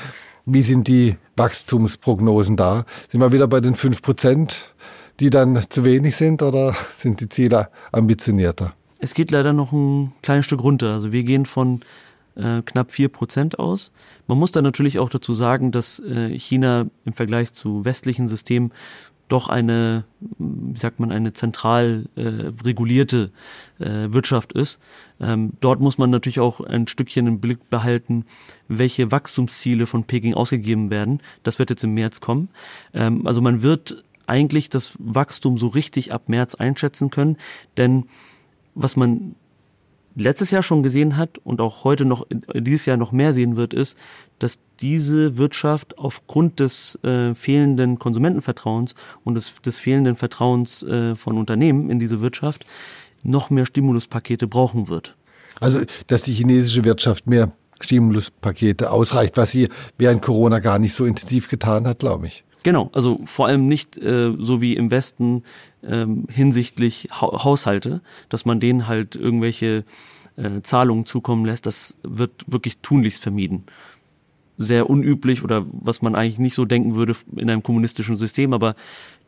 Wie 0.49 0.61
sind 0.61 0.87
die 0.87 1.17
Wachstumsprognosen 1.35 2.55
da? 2.55 2.85
Sind 3.09 3.19
wir 3.19 3.33
wieder 3.33 3.49
bei 3.49 3.59
den 3.59 3.75
5 3.75 4.01
Prozent, 4.01 4.73
die 5.19 5.29
dann 5.29 5.61
zu 5.67 5.83
wenig 5.83 6.15
sind 6.15 6.41
oder 6.41 6.73
sind 6.97 7.19
die 7.19 7.27
Ziele 7.27 7.67
ambitionierter? 7.91 8.73
Es 8.97 9.13
geht 9.13 9.29
leider 9.29 9.51
noch 9.51 9.73
ein 9.73 10.13
kleines 10.21 10.45
Stück 10.45 10.63
runter. 10.63 10.93
Also 10.93 11.11
wir 11.11 11.25
gehen 11.25 11.45
von 11.45 11.81
äh, 12.35 12.61
knapp 12.61 12.93
vier 12.93 13.09
Prozent 13.09 13.59
aus. 13.59 13.91
Man 14.27 14.37
muss 14.37 14.53
da 14.53 14.61
natürlich 14.61 14.99
auch 14.99 15.09
dazu 15.09 15.33
sagen, 15.33 15.73
dass 15.73 15.99
äh, 15.99 16.29
China 16.39 16.85
im 17.03 17.11
Vergleich 17.11 17.51
zu 17.51 17.83
westlichen 17.83 18.29
Systemen 18.29 18.71
doch 19.27 19.49
eine, 19.49 20.05
wie 20.77 20.81
sagt 20.81 20.99
man, 20.99 21.11
eine 21.11 21.33
zentral 21.33 22.05
äh, 22.15 22.51
regulierte 22.63 23.31
äh, 23.79 24.13
Wirtschaft 24.13 24.53
ist. 24.53 24.79
Ähm, 25.19 25.53
dort 25.59 25.79
muss 25.79 25.97
man 25.97 26.11
natürlich 26.11 26.39
auch 26.39 26.61
ein 26.61 26.85
Stückchen 26.85 27.25
im 27.25 27.39
Blick 27.39 27.67
behalten, 27.71 28.25
welche 28.67 29.11
Wachstumsziele 29.11 29.87
von 29.87 30.03
Peking 30.03 30.35
ausgegeben 30.35 30.91
werden. 30.91 31.19
Das 31.41 31.57
wird 31.57 31.71
jetzt 31.71 31.83
im 31.83 31.95
März 31.95 32.21
kommen. 32.21 32.49
Ähm, 32.93 33.25
also 33.25 33.41
man 33.41 33.63
wird 33.63 34.03
eigentlich 34.27 34.69
das 34.69 34.93
Wachstum 34.99 35.57
so 35.57 35.65
richtig 35.65 36.13
ab 36.13 36.29
März 36.29 36.53
einschätzen 36.53 37.09
können, 37.09 37.37
denn 37.75 38.05
was 38.75 38.95
man 38.95 39.33
letztes 40.17 40.51
Jahr 40.51 40.63
schon 40.63 40.83
gesehen 40.83 41.15
hat 41.15 41.37
und 41.37 41.61
auch 41.61 41.83
heute 41.83 42.05
noch 42.05 42.25
dieses 42.55 42.85
Jahr 42.85 42.97
noch 42.97 43.11
mehr 43.11 43.33
sehen 43.33 43.55
wird, 43.55 43.73
ist, 43.73 43.97
dass 44.39 44.59
diese 44.79 45.37
Wirtschaft 45.37 45.97
aufgrund 45.97 46.59
des 46.59 46.97
äh, 47.03 47.33
fehlenden 47.35 47.99
Konsumentenvertrauens 47.99 48.95
und 49.23 49.35
des, 49.35 49.53
des 49.63 49.77
fehlenden 49.77 50.15
Vertrauens 50.15 50.83
äh, 50.83 51.15
von 51.15 51.37
Unternehmen 51.37 51.89
in 51.89 51.99
diese 51.99 52.21
Wirtschaft 52.21 52.65
noch 53.23 53.49
mehr 53.49 53.65
Stimuluspakete 53.65 54.47
brauchen 54.47 54.89
wird. 54.89 55.15
Also, 55.59 55.81
dass 56.07 56.23
die 56.23 56.33
chinesische 56.33 56.83
Wirtschaft 56.83 57.27
mehr 57.27 57.51
Stimuluspakete 57.79 58.91
ausreicht, 58.91 59.37
was 59.37 59.51
sie 59.51 59.69
während 59.97 60.21
Corona 60.21 60.59
gar 60.59 60.79
nicht 60.79 60.93
so 60.93 61.05
intensiv 61.05 61.47
getan 61.47 61.87
hat, 61.87 61.99
glaube 61.99 62.27
ich. 62.27 62.43
Genau, 62.63 62.89
also 62.93 63.19
vor 63.25 63.47
allem 63.47 63.67
nicht 63.67 63.97
äh, 63.97 64.33
so 64.37 64.61
wie 64.61 64.75
im 64.75 64.91
Westen 64.91 65.43
ähm, 65.83 66.25
hinsichtlich 66.29 67.09
ha 67.11 67.43
Haushalte, 67.43 68.01
dass 68.29 68.45
man 68.45 68.59
denen 68.59 68.87
halt 68.87 69.15
irgendwelche 69.15 69.83
äh, 70.35 70.61
Zahlungen 70.61 71.05
zukommen 71.05 71.45
lässt, 71.45 71.65
das 71.65 71.97
wird 72.03 72.31
wirklich 72.47 72.79
tunlichst 72.79 73.23
vermieden. 73.23 73.63
Sehr 74.57 74.89
unüblich 74.89 75.43
oder 75.43 75.65
was 75.71 76.01
man 76.01 76.15
eigentlich 76.15 76.39
nicht 76.39 76.55
so 76.55 76.65
denken 76.65 76.95
würde 76.95 77.15
in 77.35 77.49
einem 77.49 77.63
kommunistischen 77.63 78.17
System, 78.17 78.53
aber 78.53 78.75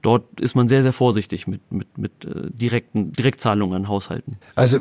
dort 0.01 0.39
ist 0.39 0.55
man 0.55 0.67
sehr, 0.67 0.81
sehr 0.81 0.93
vorsichtig 0.93 1.47
mit, 1.47 1.61
mit, 1.71 1.97
mit 1.97 2.25
äh, 2.25 2.49
direkten 2.49 3.13
Direktzahlungen 3.13 3.83
an 3.83 3.87
Haushalten. 3.87 4.37
Also 4.55 4.79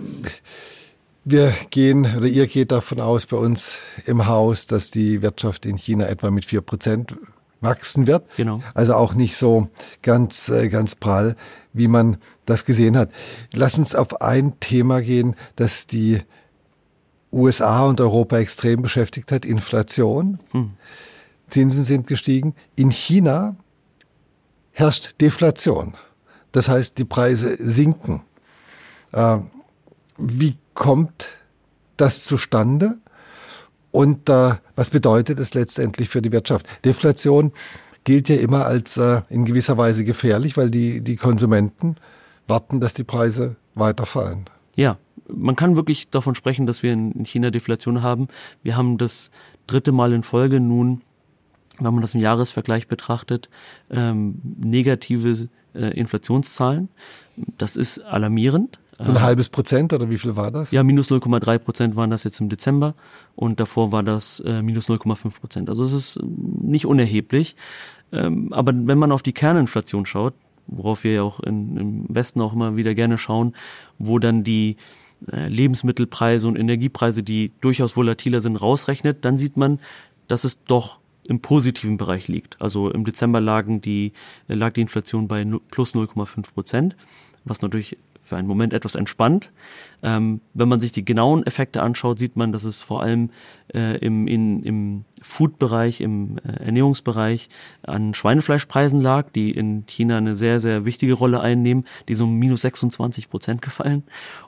wir 1.24 1.52
gehen 1.70 2.16
oder 2.16 2.26
ihr 2.26 2.46
geht 2.46 2.72
davon 2.72 3.00
aus 3.00 3.26
bei 3.26 3.36
uns 3.36 3.78
im 4.06 4.26
Haus, 4.26 4.66
dass 4.66 4.90
die 4.90 5.20
Wirtschaft 5.20 5.66
in 5.66 5.76
China 5.76 6.06
etwa 6.06 6.30
mit 6.30 6.46
vier 6.46 6.62
Prozent 6.62 7.16
wachsen 7.60 8.06
wird. 8.06 8.24
Genau. 8.36 8.62
Also 8.74 8.94
auch 8.94 9.14
nicht 9.14 9.36
so 9.36 9.68
ganz, 10.02 10.48
äh, 10.48 10.68
ganz 10.68 10.94
prall, 10.94 11.36
wie 11.72 11.88
man 11.88 12.18
das 12.46 12.64
gesehen 12.64 12.96
hat. 12.96 13.10
Lass 13.52 13.78
uns 13.78 13.94
auf 13.94 14.20
ein 14.20 14.58
Thema 14.60 15.00
gehen, 15.00 15.36
das 15.56 15.86
die 15.86 16.22
USA 17.32 17.84
und 17.84 18.00
Europa 18.00 18.38
extrem 18.38 18.82
beschäftigt 18.82 19.32
hat, 19.32 19.44
Inflation. 19.44 20.40
Hm. 20.52 20.72
Zinsen 21.48 21.82
sind 21.82 22.06
gestiegen. 22.06 22.54
In 22.76 22.90
China 22.90 23.56
herrscht 24.72 25.20
Deflation. 25.20 25.94
Das 26.52 26.68
heißt, 26.68 26.98
die 26.98 27.04
Preise 27.04 27.56
sinken. 27.58 28.22
Äh, 29.12 29.38
wie 30.16 30.56
kommt 30.74 31.38
das 31.96 32.24
zustande? 32.24 32.98
Und 33.90 34.28
äh, 34.28 34.54
was 34.76 34.90
bedeutet 34.90 35.38
es 35.38 35.54
letztendlich 35.54 36.08
für 36.08 36.22
die 36.22 36.32
Wirtschaft? 36.32 36.66
Deflation 36.84 37.52
gilt 38.04 38.28
ja 38.28 38.36
immer 38.36 38.66
als 38.66 38.96
äh, 38.96 39.22
in 39.28 39.44
gewisser 39.44 39.76
Weise 39.76 40.04
gefährlich, 40.04 40.56
weil 40.56 40.70
die, 40.70 41.00
die 41.00 41.16
Konsumenten 41.16 41.96
warten, 42.46 42.80
dass 42.80 42.94
die 42.94 43.04
Preise 43.04 43.56
weiterfallen. 43.74 44.48
Ja, 44.76 44.98
man 45.28 45.56
kann 45.56 45.76
wirklich 45.76 46.08
davon 46.08 46.34
sprechen, 46.34 46.66
dass 46.66 46.82
wir 46.82 46.92
in 46.92 47.24
China 47.24 47.50
Deflation 47.50 48.02
haben. 48.02 48.28
Wir 48.62 48.76
haben 48.76 48.98
das 48.98 49.30
dritte 49.66 49.92
Mal 49.92 50.12
in 50.12 50.22
Folge 50.22 50.60
nun, 50.60 51.02
wenn 51.78 51.92
man 51.94 52.00
das 52.00 52.14
im 52.14 52.20
Jahresvergleich 52.20 52.88
betrachtet, 52.88 53.48
ähm, 53.90 54.40
negative 54.58 55.48
äh, 55.74 55.98
Inflationszahlen. 55.98 56.88
Das 57.36 57.76
ist 57.76 58.00
alarmierend. 58.00 58.78
So 59.00 59.12
ein 59.12 59.16
äh, 59.16 59.20
halbes 59.20 59.48
Prozent 59.48 59.92
oder 59.92 60.10
wie 60.10 60.18
viel 60.18 60.36
war 60.36 60.50
das? 60.50 60.70
Ja, 60.70 60.82
minus 60.82 61.10
0,3 61.10 61.58
Prozent 61.58 61.96
waren 61.96 62.10
das 62.10 62.24
jetzt 62.24 62.40
im 62.40 62.48
Dezember 62.48 62.94
und 63.36 63.60
davor 63.60 63.92
war 63.92 64.02
das 64.02 64.40
äh, 64.40 64.62
minus 64.62 64.88
0,5 64.88 65.40
Prozent. 65.40 65.68
Also 65.68 65.84
es 65.84 65.92
ist 65.92 66.20
nicht 66.22 66.86
unerheblich. 66.86 67.56
Ähm, 68.12 68.52
aber 68.52 68.72
wenn 68.74 68.98
man 68.98 69.12
auf 69.12 69.22
die 69.22 69.32
Kerninflation 69.32 70.06
schaut, 70.06 70.34
worauf 70.66 71.04
wir 71.04 71.14
ja 71.14 71.22
auch 71.22 71.40
in, 71.40 71.76
im 71.76 72.04
Westen 72.08 72.40
auch 72.40 72.52
immer 72.52 72.76
wieder 72.76 72.94
gerne 72.94 73.18
schauen, 73.18 73.54
wo 73.98 74.18
dann 74.18 74.44
die 74.44 74.76
äh, 75.30 75.48
Lebensmittelpreise 75.48 76.48
und 76.48 76.56
Energiepreise, 76.56 77.22
die 77.22 77.52
durchaus 77.60 77.96
volatiler 77.96 78.40
sind, 78.40 78.56
rausrechnet, 78.56 79.24
dann 79.24 79.38
sieht 79.38 79.56
man, 79.56 79.80
dass 80.26 80.44
es 80.44 80.62
doch 80.64 81.00
im 81.26 81.40
positiven 81.40 81.96
Bereich 81.98 82.28
liegt. 82.28 82.60
Also 82.60 82.90
im 82.90 83.04
Dezember 83.04 83.40
lagen 83.40 83.80
die, 83.80 84.12
lag 84.46 84.72
die 84.72 84.80
Inflation 84.80 85.28
bei 85.28 85.44
plus 85.70 85.94
0,5 85.94 86.52
Prozent, 86.52 86.96
was 87.44 87.60
natürlich 87.62 87.98
für 88.28 88.36
einen 88.36 88.46
Moment 88.46 88.72
etwas 88.72 88.94
entspannt. 88.94 89.52
Ähm, 90.02 90.40
wenn 90.54 90.68
man 90.68 90.80
sich 90.80 90.92
die 90.92 91.04
genauen 91.04 91.44
Effekte 91.44 91.82
anschaut, 91.82 92.18
sieht 92.18 92.36
man, 92.36 92.52
dass 92.52 92.64
es 92.64 92.82
vor 92.82 93.02
allem 93.02 93.30
äh, 93.74 93.96
im, 93.98 94.28
im 94.28 95.04
Food-Bereich, 95.22 96.00
im 96.00 96.38
äh, 96.38 96.64
Ernährungsbereich 96.64 97.48
an 97.82 98.14
Schweinefleischpreisen 98.14 99.00
lag, 99.00 99.30
die 99.30 99.50
in 99.50 99.84
China 99.86 100.18
eine 100.18 100.36
sehr, 100.36 100.60
sehr 100.60 100.84
wichtige 100.84 101.14
Rolle 101.14 101.40
einnehmen, 101.40 101.84
die 102.08 102.14
so 102.14 102.24
um 102.24 102.34
minus 102.38 102.62
26 102.62 103.30
Prozent 103.30 103.62
gefallen. 103.62 104.04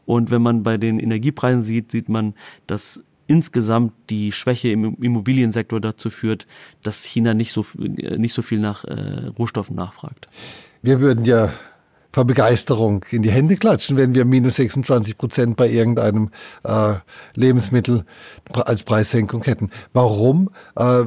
Und 0.07 0.31
wenn 0.31 0.43
man 0.43 0.63
bei 0.63 0.79
den 0.79 1.01
Energiepreisen 1.01 1.63
sieht, 1.63 1.91
sieht 1.91 2.09
man, 2.09 2.35
dass 2.67 3.03
insgesamt 3.31 3.93
die 4.11 4.33
Schwäche 4.33 4.71
im 4.71 4.97
Immobiliensektor 5.01 5.81
dazu 5.81 6.11
führt, 6.11 6.49
dass 6.83 7.05
China 7.05 7.33
nicht 7.33 7.53
so, 7.53 7.65
äh, 7.79 8.19
nicht 8.19 8.35
so 8.35 8.43
viel 8.43 8.59
nach 8.59 8.85
äh, 8.85 9.29
Rohstoffen 9.39 9.77
nachfragt. 9.77 10.27
Wir 10.83 11.01
würden 11.01 11.25
ja 11.25 11.53
vor 12.13 12.25
Begeisterung 12.25 13.05
in 13.11 13.23
die 13.23 13.31
Hände 13.31 13.57
klatschen, 13.57 13.97
wenn 13.97 14.15
wir 14.15 14.25
minus 14.25 14.57
26 14.57 15.17
Prozent 15.17 15.57
bei 15.57 15.69
irgendeinem 15.69 16.31
äh, 16.65 16.95
Lebensmittel 17.35 18.05
als 18.53 18.83
Preissenkung 18.83 19.45
hätten. 19.45 19.71
Warum? 19.93 20.51
Äh, 20.77 21.05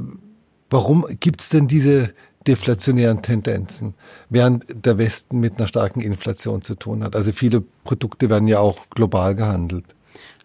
warum 0.69 1.05
gibt's 1.19 1.49
denn 1.49 1.67
diese 1.67 2.13
deflationären 2.47 3.21
Tendenzen, 3.21 3.93
während 4.29 4.65
der 4.85 4.97
Westen 4.97 5.39
mit 5.39 5.57
einer 5.57 5.67
starken 5.67 6.01
Inflation 6.01 6.61
zu 6.61 6.75
tun 6.75 7.03
hat? 7.03 7.15
Also 7.15 7.31
viele 7.31 7.63
Produkte 7.83 8.29
werden 8.29 8.47
ja 8.47 8.59
auch 8.59 8.89
global 8.89 9.35
gehandelt, 9.35 9.85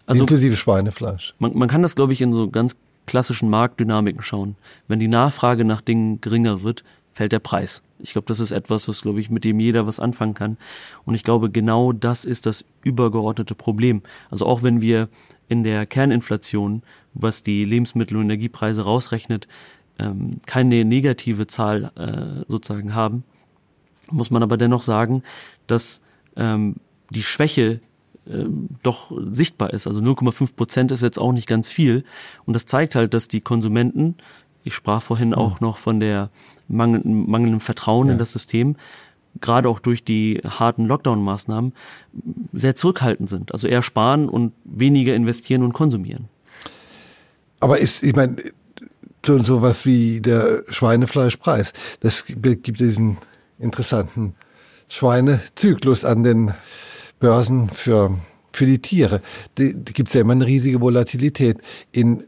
also, 0.06 0.22
inklusive 0.22 0.56
Schweinefleisch. 0.56 1.34
Man, 1.38 1.56
man 1.56 1.68
kann 1.68 1.82
das, 1.82 1.94
glaube 1.94 2.12
ich, 2.12 2.20
in 2.20 2.32
so 2.32 2.50
ganz 2.50 2.76
klassischen 3.06 3.50
Marktdynamiken 3.50 4.22
schauen. 4.22 4.56
Wenn 4.86 5.00
die 5.00 5.08
Nachfrage 5.08 5.64
nach 5.64 5.80
Dingen 5.80 6.20
geringer 6.20 6.62
wird, 6.62 6.84
fällt 7.18 7.32
der 7.32 7.40
Preis. 7.40 7.82
Ich 7.98 8.12
glaube, 8.12 8.26
das 8.26 8.38
ist 8.38 8.52
etwas, 8.52 8.86
was, 8.86 9.02
glaube 9.02 9.20
ich, 9.20 9.28
mit 9.28 9.42
dem 9.42 9.58
jeder 9.58 9.88
was 9.88 9.98
anfangen 9.98 10.34
kann. 10.34 10.56
Und 11.04 11.16
ich 11.16 11.24
glaube, 11.24 11.50
genau 11.50 11.92
das 11.92 12.24
ist 12.24 12.46
das 12.46 12.64
übergeordnete 12.84 13.56
Problem. 13.56 14.02
Also 14.30 14.46
auch 14.46 14.62
wenn 14.62 14.80
wir 14.80 15.08
in 15.48 15.64
der 15.64 15.84
Kerninflation, 15.84 16.84
was 17.14 17.42
die 17.42 17.64
Lebensmittel- 17.64 18.16
und 18.16 18.22
Energiepreise 18.22 18.82
rausrechnet, 18.82 19.48
ähm, 19.98 20.38
keine 20.46 20.84
negative 20.84 21.48
Zahl 21.48 21.90
äh, 21.96 22.44
sozusagen 22.46 22.94
haben, 22.94 23.24
muss 24.12 24.30
man 24.30 24.44
aber 24.44 24.56
dennoch 24.56 24.82
sagen, 24.82 25.24
dass 25.66 26.02
ähm, 26.36 26.76
die 27.10 27.24
Schwäche 27.24 27.80
ähm, 28.28 28.68
doch 28.84 29.10
sichtbar 29.32 29.72
ist. 29.72 29.88
Also 29.88 29.98
0,5 30.00 30.54
Prozent 30.54 30.92
ist 30.92 31.02
jetzt 31.02 31.18
auch 31.18 31.32
nicht 31.32 31.48
ganz 31.48 31.68
viel. 31.68 32.04
Und 32.46 32.54
das 32.54 32.64
zeigt 32.64 32.94
halt, 32.94 33.12
dass 33.12 33.26
die 33.26 33.40
Konsumenten 33.40 34.14
ich 34.64 34.74
sprach 34.74 35.02
vorhin 35.02 35.34
auch 35.34 35.60
noch 35.60 35.76
von 35.76 36.00
der 36.00 36.30
mangel 36.68 37.00
mangelnden 37.04 37.60
Vertrauen 37.60 38.08
ja. 38.08 38.12
in 38.12 38.18
das 38.18 38.32
System, 38.32 38.76
gerade 39.40 39.68
auch 39.68 39.78
durch 39.78 40.04
die 40.04 40.40
harten 40.44 40.86
Lockdown-Maßnahmen, 40.86 41.72
sehr 42.52 42.74
zurückhaltend 42.74 43.28
sind. 43.30 43.52
Also 43.52 43.68
eher 43.68 43.82
sparen 43.82 44.28
und 44.28 44.52
weniger 44.64 45.14
investieren 45.14 45.62
und 45.62 45.72
konsumieren. 45.72 46.28
Aber 47.60 47.78
ist, 47.78 48.02
ich 48.02 48.14
meine, 48.14 48.36
so, 49.24 49.42
so 49.42 49.62
was 49.62 49.84
wie 49.84 50.20
der 50.20 50.64
Schweinefleischpreis, 50.68 51.72
das 52.00 52.24
gibt 52.26 52.80
diesen 52.80 53.18
interessanten 53.58 54.34
Schweinezyklus 54.88 56.04
an 56.04 56.22
den 56.22 56.54
Börsen 57.20 57.68
für, 57.68 58.16
für 58.52 58.66
die 58.66 58.80
Tiere. 58.80 59.20
Da 59.56 59.64
gibt 59.64 60.08
es 60.08 60.14
ja 60.14 60.20
immer 60.20 60.32
eine 60.32 60.46
riesige 60.46 60.80
Volatilität. 60.80 61.58
In 61.92 62.24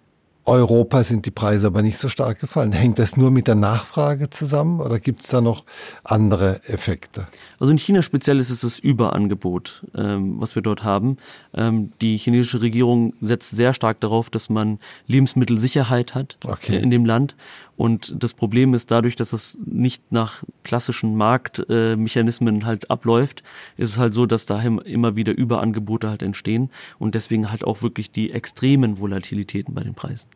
Europa 0.46 1.04
sind 1.04 1.26
die 1.26 1.30
Preise 1.30 1.66
aber 1.66 1.82
nicht 1.82 1.98
so 1.98 2.08
stark 2.08 2.40
gefallen. 2.40 2.72
Hängt 2.72 2.98
das 2.98 3.16
nur 3.16 3.30
mit 3.30 3.46
der 3.46 3.54
Nachfrage 3.54 4.30
zusammen 4.30 4.80
oder 4.80 4.98
gibt 4.98 5.22
es 5.22 5.28
da 5.28 5.40
noch 5.40 5.64
andere 6.02 6.62
Effekte? 6.66 7.26
Also 7.58 7.70
in 7.70 7.78
China 7.78 8.02
speziell 8.02 8.38
ist 8.38 8.50
es 8.50 8.62
das 8.62 8.78
Überangebot, 8.78 9.84
ähm, 9.94 10.40
was 10.40 10.54
wir 10.54 10.62
dort 10.62 10.82
haben. 10.82 11.18
Ähm, 11.54 11.92
die 12.00 12.16
chinesische 12.16 12.62
Regierung 12.62 13.12
setzt 13.20 13.50
sehr 13.50 13.74
stark 13.74 14.00
darauf, 14.00 14.30
dass 14.30 14.48
man 14.48 14.78
Lebensmittelsicherheit 15.06 16.14
hat 16.14 16.38
okay. 16.46 16.78
in 16.80 16.90
dem 16.90 17.04
Land. 17.04 17.36
Und 17.80 18.22
das 18.22 18.34
Problem 18.34 18.74
ist 18.74 18.90
dadurch, 18.90 19.16
dass 19.16 19.32
es 19.32 19.56
nicht 19.64 20.12
nach 20.12 20.44
klassischen 20.64 21.16
Marktmechanismen 21.16 22.60
äh, 22.60 22.64
halt 22.66 22.90
abläuft, 22.90 23.42
ist 23.78 23.88
es 23.88 23.98
halt 23.98 24.12
so, 24.12 24.26
dass 24.26 24.44
daher 24.44 24.84
immer 24.84 25.16
wieder 25.16 25.32
Überangebote 25.32 26.10
halt 26.10 26.20
entstehen 26.20 26.68
und 26.98 27.14
deswegen 27.14 27.50
halt 27.50 27.64
auch 27.64 27.80
wirklich 27.80 28.10
die 28.10 28.32
extremen 28.32 28.98
Volatilitäten 28.98 29.72
bei 29.72 29.82
den 29.82 29.94
Preisen. 29.94 30.28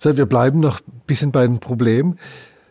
So, 0.00 0.16
wir 0.16 0.26
bleiben 0.26 0.58
noch 0.58 0.80
ein 0.80 1.02
bisschen 1.06 1.30
bei 1.30 1.46
dem 1.46 1.60
Problem 1.60 2.16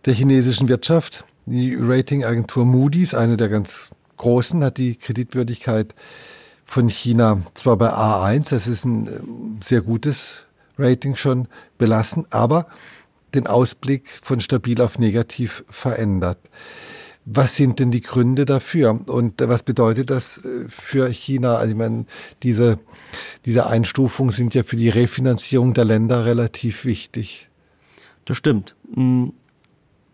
der 0.03 0.13
chinesischen 0.13 0.67
Wirtschaft. 0.67 1.23
Die 1.45 1.77
Ratingagentur 1.79 2.65
Moody's, 2.65 3.13
eine 3.13 3.37
der 3.37 3.47
ganz 3.47 3.91
großen, 4.17 4.61
hat 4.61 4.77
die 4.77 4.97
Kreditwürdigkeit 4.97 5.95
von 6.65 6.89
China 6.89 7.43
zwar 7.53 7.77
bei 7.77 7.93
A1, 7.93 8.49
das 8.49 8.67
ist 8.67 8.83
ein 8.83 9.07
äh, 9.07 9.11
sehr 9.63 9.79
gutes 9.79 10.39
Rating 10.77 11.15
schon 11.15 11.47
belassen, 11.77 12.25
aber 12.29 12.67
den 13.35 13.47
Ausblick 13.47 14.09
von 14.21 14.39
stabil 14.39 14.81
auf 14.81 14.99
negativ 14.99 15.63
verändert. 15.69 16.39
Was 17.25 17.55
sind 17.55 17.79
denn 17.79 17.89
die 17.89 18.01
Gründe 18.01 18.45
dafür 18.45 18.99
und 19.07 19.41
was 19.41 19.63
bedeutet 19.63 20.11
das 20.11 20.37
äh, 20.45 20.65
für 20.69 21.09
China? 21.09 21.55
Also 21.55 21.71
ich 21.71 21.77
meine, 21.77 22.05
diese, 22.43 22.79
diese 23.45 23.65
Einstufungen 23.65 24.31
sind 24.31 24.53
ja 24.53 24.61
für 24.63 24.75
die 24.75 24.89
Refinanzierung 24.89 25.73
der 25.73 25.85
Länder 25.85 26.25
relativ 26.25 26.85
wichtig. 26.85 27.49
Das 28.25 28.37
stimmt. 28.37 28.75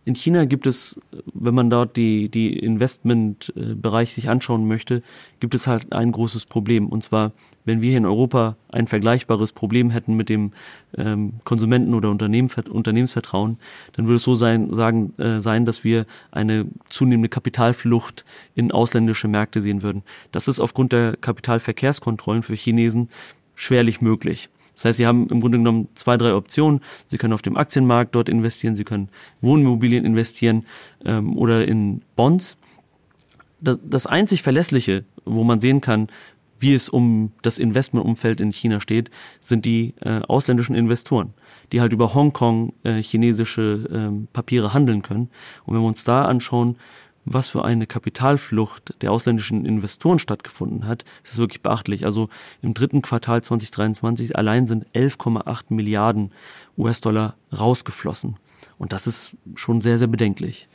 In 0.03 0.15
China 0.15 0.45
gibt 0.45 0.65
es, 0.65 0.99
wenn 1.31 1.53
man 1.53 1.69
dort 1.69 1.95
die, 1.95 2.29
die 2.29 2.57
Investmentbereich 2.57 4.13
sich 4.13 4.29
anschauen 4.29 4.67
möchte, 4.67 5.03
gibt 5.39 5.53
es 5.53 5.67
halt 5.67 5.93
ein 5.93 6.11
großes 6.11 6.47
Problem. 6.47 6.89
Und 6.89 7.03
zwar, 7.03 7.33
wenn 7.65 7.83
wir 7.83 7.89
hier 7.89 7.99
in 7.99 8.07
Europa 8.07 8.55
ein 8.69 8.87
vergleichbares 8.87 9.51
Problem 9.51 9.91
hätten 9.91 10.15
mit 10.15 10.27
dem 10.29 10.53
ähm, 10.97 11.33
Konsumenten- 11.43 11.93
oder 11.93 12.09
Unternehmen, 12.09 12.49
Unternehmensvertrauen, 12.71 13.59
dann 13.93 14.07
würde 14.07 14.15
es 14.15 14.23
so 14.23 14.33
sein, 14.33 14.73
sagen, 14.73 15.13
äh, 15.19 15.39
sein, 15.39 15.65
dass 15.65 15.83
wir 15.83 16.07
eine 16.31 16.65
zunehmende 16.89 17.29
Kapitalflucht 17.29 18.25
in 18.55 18.71
ausländische 18.71 19.27
Märkte 19.27 19.61
sehen 19.61 19.83
würden. 19.83 20.01
Das 20.31 20.47
ist 20.47 20.59
aufgrund 20.59 20.93
der 20.93 21.15
Kapitalverkehrskontrollen 21.15 22.41
für 22.41 22.55
Chinesen 22.55 23.09
schwerlich 23.55 24.01
möglich. 24.01 24.49
Das 24.81 24.89
heißt, 24.89 24.97
Sie 24.97 25.05
haben 25.05 25.27
im 25.27 25.41
Grunde 25.41 25.59
genommen 25.59 25.89
zwei, 25.93 26.17
drei 26.17 26.33
Optionen. 26.33 26.81
Sie 27.07 27.19
können 27.19 27.33
auf 27.33 27.43
dem 27.43 27.55
Aktienmarkt 27.55 28.15
dort 28.15 28.29
investieren, 28.29 28.75
Sie 28.75 28.83
können 28.83 29.09
Wohnimmobilien 29.39 30.05
investieren 30.05 30.65
ähm, 31.05 31.37
oder 31.37 31.67
in 31.67 32.01
Bonds. 32.15 32.57
Das, 33.59 33.79
das 33.83 34.07
einzig 34.07 34.41
Verlässliche, 34.41 35.05
wo 35.23 35.43
man 35.43 35.61
sehen 35.61 35.81
kann, 35.81 36.07
wie 36.57 36.73
es 36.73 36.89
um 36.89 37.31
das 37.43 37.59
Investmentumfeld 37.59 38.41
in 38.41 38.51
China 38.51 38.81
steht, 38.81 39.11
sind 39.39 39.65
die 39.65 39.93
äh, 40.01 40.21
ausländischen 40.27 40.75
Investoren, 40.75 41.35
die 41.71 41.79
halt 41.79 41.93
über 41.93 42.15
Hongkong 42.15 42.73
äh, 42.83 43.03
chinesische 43.03 43.87
äh, 43.91 44.27
Papiere 44.33 44.73
handeln 44.73 45.03
können. 45.03 45.29
Und 45.65 45.75
wenn 45.75 45.81
wir 45.81 45.87
uns 45.87 46.03
da 46.05 46.25
anschauen, 46.25 46.77
was 47.25 47.47
für 47.49 47.63
eine 47.63 47.87
Kapitalflucht 47.87 48.95
der 49.01 49.11
ausländischen 49.11 49.65
Investoren 49.65 50.19
stattgefunden 50.19 50.87
hat, 50.87 51.05
ist 51.23 51.37
wirklich 51.37 51.61
beachtlich. 51.61 52.05
Also 52.05 52.29
im 52.61 52.73
dritten 52.73 53.01
Quartal 53.01 53.43
2023 53.43 54.35
allein 54.35 54.67
sind 54.67 54.87
11,8 54.93 55.65
Milliarden 55.69 56.31
US-Dollar 56.77 57.35
rausgeflossen. 57.57 58.37
Und 58.77 58.93
das 58.93 59.07
ist 59.07 59.35
schon 59.55 59.81
sehr, 59.81 59.97
sehr 59.97 60.07
bedenklich. 60.07 60.67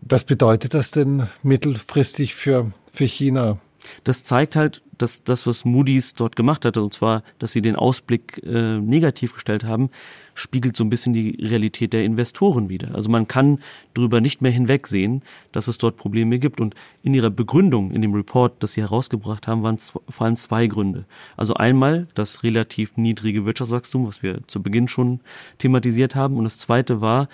Was 0.00 0.24
bedeutet 0.24 0.74
das 0.74 0.92
denn 0.92 1.26
mittelfristig 1.42 2.34
für, 2.34 2.72
für 2.92 3.04
China? 3.04 3.58
Das 4.04 4.22
zeigt 4.22 4.56
halt, 4.56 4.82
dass 4.98 5.24
das, 5.24 5.46
was 5.46 5.64
Moody's 5.64 6.14
dort 6.14 6.36
gemacht 6.36 6.64
hatte, 6.64 6.82
und 6.82 6.94
zwar, 6.94 7.22
dass 7.38 7.52
sie 7.52 7.62
den 7.62 7.76
Ausblick 7.76 8.42
äh, 8.44 8.78
negativ 8.78 9.34
gestellt 9.34 9.64
haben, 9.64 9.90
spiegelt 10.36 10.76
so 10.76 10.84
ein 10.84 10.90
bisschen 10.90 11.14
die 11.14 11.30
Realität 11.40 11.94
der 11.94 12.04
Investoren 12.04 12.68
wider. 12.68 12.94
Also 12.94 13.10
man 13.10 13.26
kann 13.26 13.58
darüber 13.94 14.20
nicht 14.20 14.42
mehr 14.42 14.52
hinwegsehen, 14.52 15.22
dass 15.50 15.66
es 15.66 15.78
dort 15.78 15.96
Probleme 15.96 16.38
gibt. 16.38 16.60
Und 16.60 16.74
in 17.02 17.14
ihrer 17.14 17.30
Begründung, 17.30 17.90
in 17.90 18.02
dem 18.02 18.14
Report, 18.14 18.62
das 18.62 18.72
sie 18.72 18.82
herausgebracht 18.82 19.48
haben, 19.48 19.62
waren 19.62 19.78
vor 19.78 20.26
allem 20.26 20.36
zwei 20.36 20.66
Gründe. 20.66 21.06
Also 21.36 21.54
einmal 21.54 22.06
das 22.14 22.42
relativ 22.42 22.96
niedrige 22.98 23.46
Wirtschaftswachstum, 23.46 24.06
was 24.06 24.22
wir 24.22 24.46
zu 24.46 24.62
Beginn 24.62 24.88
schon 24.88 25.20
thematisiert 25.58 26.14
haben. 26.14 26.36
Und 26.36 26.44
das 26.44 26.58
zweite 26.58 27.00
war 27.00 27.28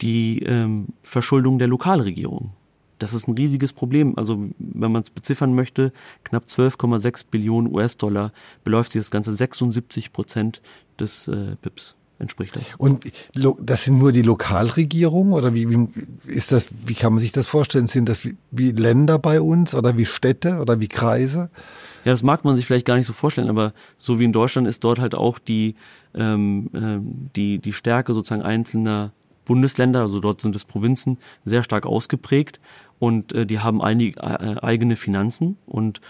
die 0.00 0.38
ähm, 0.44 0.86
Verschuldung 1.02 1.58
der 1.58 1.68
Lokalregierung. 1.68 2.52
Das 3.00 3.14
ist 3.14 3.26
ein 3.26 3.34
riesiges 3.34 3.72
Problem. 3.72 4.16
Also 4.16 4.48
wenn 4.58 4.92
man 4.92 5.02
es 5.02 5.10
beziffern 5.10 5.56
möchte, 5.56 5.92
knapp 6.22 6.44
12,6 6.44 7.26
Billionen 7.32 7.74
US-Dollar 7.74 8.32
beläuft 8.62 8.92
sich 8.92 9.00
das 9.00 9.10
Ganze 9.10 9.34
76 9.34 10.12
Prozent 10.12 10.62
des 11.00 11.26
äh, 11.26 11.56
BIPs. 11.60 11.96
Entspricht 12.18 12.56
das. 12.56 12.74
Und 12.78 13.04
das 13.60 13.84
sind 13.84 13.98
nur 13.98 14.12
die 14.12 14.22
Lokalregierungen 14.22 15.32
oder 15.32 15.54
wie, 15.54 15.68
wie 15.68 15.88
ist 16.26 16.52
das, 16.52 16.68
wie 16.84 16.94
kann 16.94 17.12
man 17.12 17.20
sich 17.20 17.32
das 17.32 17.46
vorstellen? 17.46 17.86
Sind 17.86 18.08
das 18.08 18.24
wie, 18.24 18.36
wie 18.50 18.70
Länder 18.70 19.18
bei 19.18 19.40
uns 19.40 19.74
oder 19.74 19.96
wie 19.96 20.06
Städte 20.06 20.58
oder 20.58 20.80
wie 20.80 20.88
Kreise? 20.88 21.50
Ja, 22.04 22.12
das 22.12 22.22
mag 22.22 22.44
man 22.44 22.54
sich 22.56 22.66
vielleicht 22.66 22.86
gar 22.86 22.96
nicht 22.96 23.06
so 23.06 23.12
vorstellen, 23.12 23.48
aber 23.48 23.72
so 23.98 24.18
wie 24.18 24.24
in 24.24 24.32
Deutschland 24.32 24.68
ist 24.68 24.84
dort 24.84 25.00
halt 25.00 25.14
auch 25.14 25.38
die, 25.38 25.74
ähm, 26.14 26.70
äh, 26.74 26.98
die, 27.34 27.58
die 27.58 27.72
Stärke 27.72 28.14
sozusagen 28.14 28.42
einzelner 28.42 29.12
Bundesländer, 29.44 30.00
also 30.00 30.20
dort 30.20 30.40
sind 30.40 30.54
es 30.54 30.64
Provinzen, 30.64 31.18
sehr 31.44 31.62
stark 31.62 31.86
ausgeprägt 31.86 32.60
und 32.98 33.32
äh, 33.32 33.46
die 33.46 33.60
haben 33.60 33.82
einige, 33.82 34.20
äh, 34.20 34.56
eigene 34.62 34.96
Finanzen 34.96 35.56
und 35.66 36.00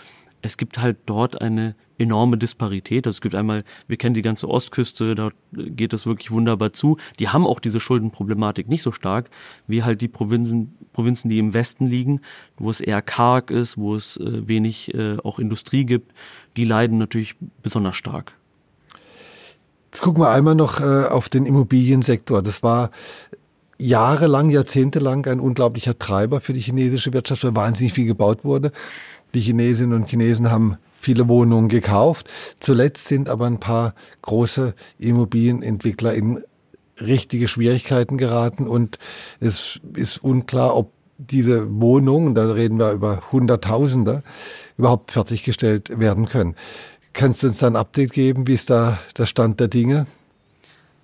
es 0.44 0.58
gibt 0.58 0.78
halt 0.78 0.98
dort 1.06 1.40
eine 1.40 1.74
enorme 1.96 2.36
Disparität. 2.36 3.06
Also 3.06 3.16
es 3.16 3.20
gibt 3.22 3.34
einmal, 3.34 3.64
wir 3.88 3.96
kennen 3.96 4.14
die 4.14 4.20
ganze 4.20 4.46
Ostküste, 4.46 5.14
da 5.14 5.30
geht 5.52 5.94
es 5.94 6.04
wirklich 6.04 6.30
wunderbar 6.30 6.74
zu. 6.74 6.98
Die 7.18 7.30
haben 7.30 7.46
auch 7.46 7.60
diese 7.60 7.80
Schuldenproblematik 7.80 8.68
nicht 8.68 8.82
so 8.82 8.92
stark, 8.92 9.30
wie 9.66 9.84
halt 9.84 10.02
die 10.02 10.08
Provinzen, 10.08 10.76
Provinzen, 10.92 11.30
die 11.30 11.38
im 11.38 11.54
Westen 11.54 11.86
liegen, 11.86 12.20
wo 12.58 12.68
es 12.68 12.82
eher 12.82 13.00
karg 13.00 13.50
ist, 13.50 13.78
wo 13.78 13.96
es 13.96 14.18
äh, 14.18 14.46
wenig 14.46 14.92
äh, 14.92 15.16
auch 15.24 15.38
Industrie 15.38 15.86
gibt. 15.86 16.12
Die 16.58 16.64
leiden 16.64 16.98
natürlich 16.98 17.36
besonders 17.62 17.96
stark. 17.96 18.34
Jetzt 19.86 20.02
gucken 20.02 20.22
wir 20.22 20.28
einmal 20.28 20.54
noch 20.54 20.78
äh, 20.78 21.06
auf 21.06 21.30
den 21.30 21.46
Immobiliensektor. 21.46 22.42
Das 22.42 22.62
war 22.62 22.90
jahrelang, 23.78 24.50
jahrzehntelang 24.50 25.26
ein 25.26 25.40
unglaublicher 25.40 25.98
Treiber 25.98 26.40
für 26.40 26.52
die 26.52 26.60
chinesische 26.60 27.12
Wirtschaft, 27.12 27.44
weil 27.44 27.56
wahnsinnig 27.56 27.94
viel 27.94 28.06
gebaut 28.06 28.44
wurde. 28.44 28.72
Die 29.34 29.40
Chinesinnen 29.40 29.94
und 29.94 30.08
Chinesen 30.08 30.50
haben 30.50 30.76
viele 31.00 31.28
Wohnungen 31.28 31.68
gekauft. 31.68 32.30
Zuletzt 32.60 33.06
sind 33.06 33.28
aber 33.28 33.46
ein 33.46 33.60
paar 33.60 33.94
große 34.22 34.74
Immobilienentwickler 34.98 36.14
in 36.14 36.42
richtige 37.00 37.48
Schwierigkeiten 37.48 38.16
geraten 38.18 38.68
und 38.68 38.98
es 39.40 39.80
ist 39.94 40.22
unklar, 40.22 40.76
ob 40.76 40.92
diese 41.18 41.80
Wohnungen, 41.80 42.34
da 42.34 42.50
reden 42.52 42.78
wir 42.78 42.92
über 42.92 43.22
Hunderttausende, 43.32 44.22
überhaupt 44.78 45.12
fertiggestellt 45.12 45.98
werden 45.98 46.26
können. 46.26 46.54
Kannst 47.12 47.42
du 47.42 47.48
uns 47.48 47.58
da 47.58 47.68
ein 47.68 47.76
Update 47.76 48.12
geben, 48.12 48.46
wie 48.46 48.54
ist 48.54 48.70
da 48.70 48.98
der 49.16 49.26
Stand 49.26 49.60
der 49.60 49.68
Dinge? 49.68 50.06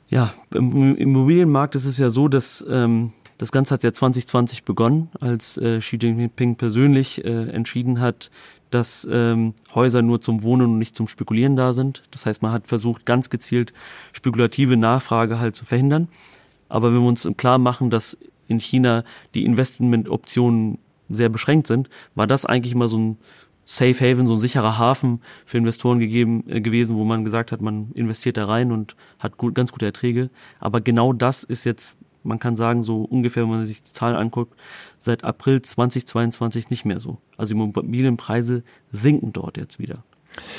Ja, 0.08 0.34
im 0.52 0.96
Immobilienmarkt 0.96 1.76
ist 1.76 1.84
es 1.84 1.98
ja 1.98 2.10
so, 2.10 2.26
dass 2.26 2.64
ähm, 2.68 3.12
das 3.40 3.52
Ganze 3.52 3.72
hat 3.72 3.82
ja 3.82 3.90
2020 3.90 4.64
begonnen, 4.64 5.08
als 5.18 5.56
äh, 5.56 5.78
Xi 5.78 5.96
Jinping 5.96 6.56
persönlich 6.56 7.24
äh, 7.24 7.48
entschieden 7.48 7.98
hat, 7.98 8.30
dass 8.68 9.08
ähm, 9.10 9.54
Häuser 9.74 10.02
nur 10.02 10.20
zum 10.20 10.42
Wohnen 10.42 10.72
und 10.72 10.78
nicht 10.78 10.94
zum 10.94 11.08
Spekulieren 11.08 11.56
da 11.56 11.72
sind. 11.72 12.02
Das 12.10 12.26
heißt, 12.26 12.42
man 12.42 12.52
hat 12.52 12.66
versucht, 12.66 13.06
ganz 13.06 13.30
gezielt 13.30 13.72
spekulative 14.12 14.76
Nachfrage 14.76 15.40
halt 15.40 15.56
zu 15.56 15.64
verhindern. 15.64 16.08
Aber 16.68 16.92
wenn 16.92 17.00
wir 17.00 17.08
uns 17.08 17.26
klar 17.38 17.56
machen, 17.56 17.88
dass 17.88 18.18
in 18.46 18.60
China 18.60 19.04
die 19.34 19.46
Investmentoptionen 19.46 20.76
sehr 21.08 21.30
beschränkt 21.30 21.66
sind, 21.66 21.88
war 22.14 22.26
das 22.26 22.44
eigentlich 22.44 22.74
immer 22.74 22.88
so 22.88 22.98
ein 22.98 23.16
Safe 23.64 23.94
Haven, 23.94 24.26
so 24.26 24.34
ein 24.34 24.40
sicherer 24.40 24.76
Hafen 24.76 25.22
für 25.46 25.56
Investoren 25.56 25.98
gegeben 25.98 26.44
äh, 26.46 26.60
gewesen, 26.60 26.94
wo 26.94 27.04
man 27.04 27.24
gesagt 27.24 27.52
hat, 27.52 27.62
man 27.62 27.90
investiert 27.92 28.36
da 28.36 28.44
rein 28.44 28.70
und 28.70 28.96
hat 29.18 29.38
gut, 29.38 29.54
ganz 29.54 29.72
gute 29.72 29.86
Erträge. 29.86 30.28
Aber 30.58 30.82
genau 30.82 31.14
das 31.14 31.42
ist 31.42 31.64
jetzt 31.64 31.96
man 32.22 32.38
kann 32.38 32.56
sagen, 32.56 32.82
so 32.82 33.02
ungefähr, 33.02 33.44
wenn 33.44 33.50
man 33.50 33.66
sich 33.66 33.82
die 33.82 33.92
Zahlen 33.92 34.16
anguckt, 34.16 34.54
seit 34.98 35.24
April 35.24 35.62
2022 35.62 36.70
nicht 36.70 36.84
mehr 36.84 37.00
so. 37.00 37.18
Also 37.36 37.54
die 37.54 37.60
Immobilienpreise 37.60 38.62
sinken 38.90 39.32
dort 39.32 39.56
jetzt 39.56 39.78
wieder. 39.78 40.04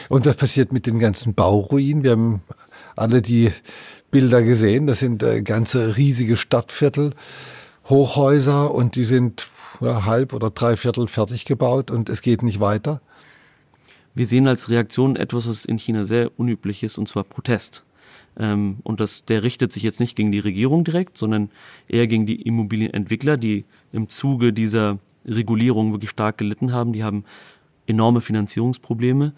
Und 0.09 0.25
was 0.25 0.35
passiert 0.35 0.73
mit 0.73 0.85
den 0.85 0.99
ganzen 0.99 1.33
Bauruinen? 1.33 2.03
Wir 2.03 2.11
haben 2.11 2.41
alle 2.95 3.21
die 3.21 3.51
Bilder 4.09 4.43
gesehen. 4.43 4.87
Das 4.87 4.99
sind 4.99 5.23
äh, 5.23 5.41
ganze 5.41 5.97
riesige 5.97 6.35
Stadtviertel, 6.35 7.13
Hochhäuser 7.89 8.73
und 8.73 8.95
die 8.95 9.05
sind 9.05 9.47
ja, 9.79 10.05
halb 10.05 10.33
oder 10.33 10.49
drei 10.49 10.77
Viertel 10.77 11.07
fertig 11.07 11.45
gebaut 11.45 11.91
und 11.91 12.09
es 12.09 12.21
geht 12.21 12.43
nicht 12.43 12.59
weiter. 12.59 13.01
Wir 14.13 14.25
sehen 14.25 14.47
als 14.47 14.69
Reaktion 14.69 15.15
etwas, 15.15 15.47
was 15.47 15.63
in 15.63 15.77
China 15.77 16.03
sehr 16.03 16.37
unüblich 16.37 16.83
ist, 16.83 16.97
und 16.97 17.07
zwar 17.07 17.23
Protest. 17.23 17.85
Ähm, 18.41 18.77
und 18.83 18.99
das, 18.99 19.23
der 19.23 19.43
richtet 19.43 19.71
sich 19.71 19.83
jetzt 19.83 19.99
nicht 19.99 20.15
gegen 20.15 20.31
die 20.31 20.39
Regierung 20.39 20.83
direkt, 20.83 21.15
sondern 21.15 21.51
eher 21.87 22.07
gegen 22.07 22.25
die 22.25 22.41
Immobilienentwickler, 22.41 23.37
die 23.37 23.65
im 23.93 24.09
Zuge 24.09 24.51
dieser 24.51 24.97
Regulierung 25.25 25.91
wirklich 25.91 26.09
stark 26.09 26.39
gelitten 26.39 26.73
haben. 26.73 26.91
Die 26.91 27.03
haben 27.03 27.23
enorme 27.85 28.19
Finanzierungsprobleme. 28.19 29.33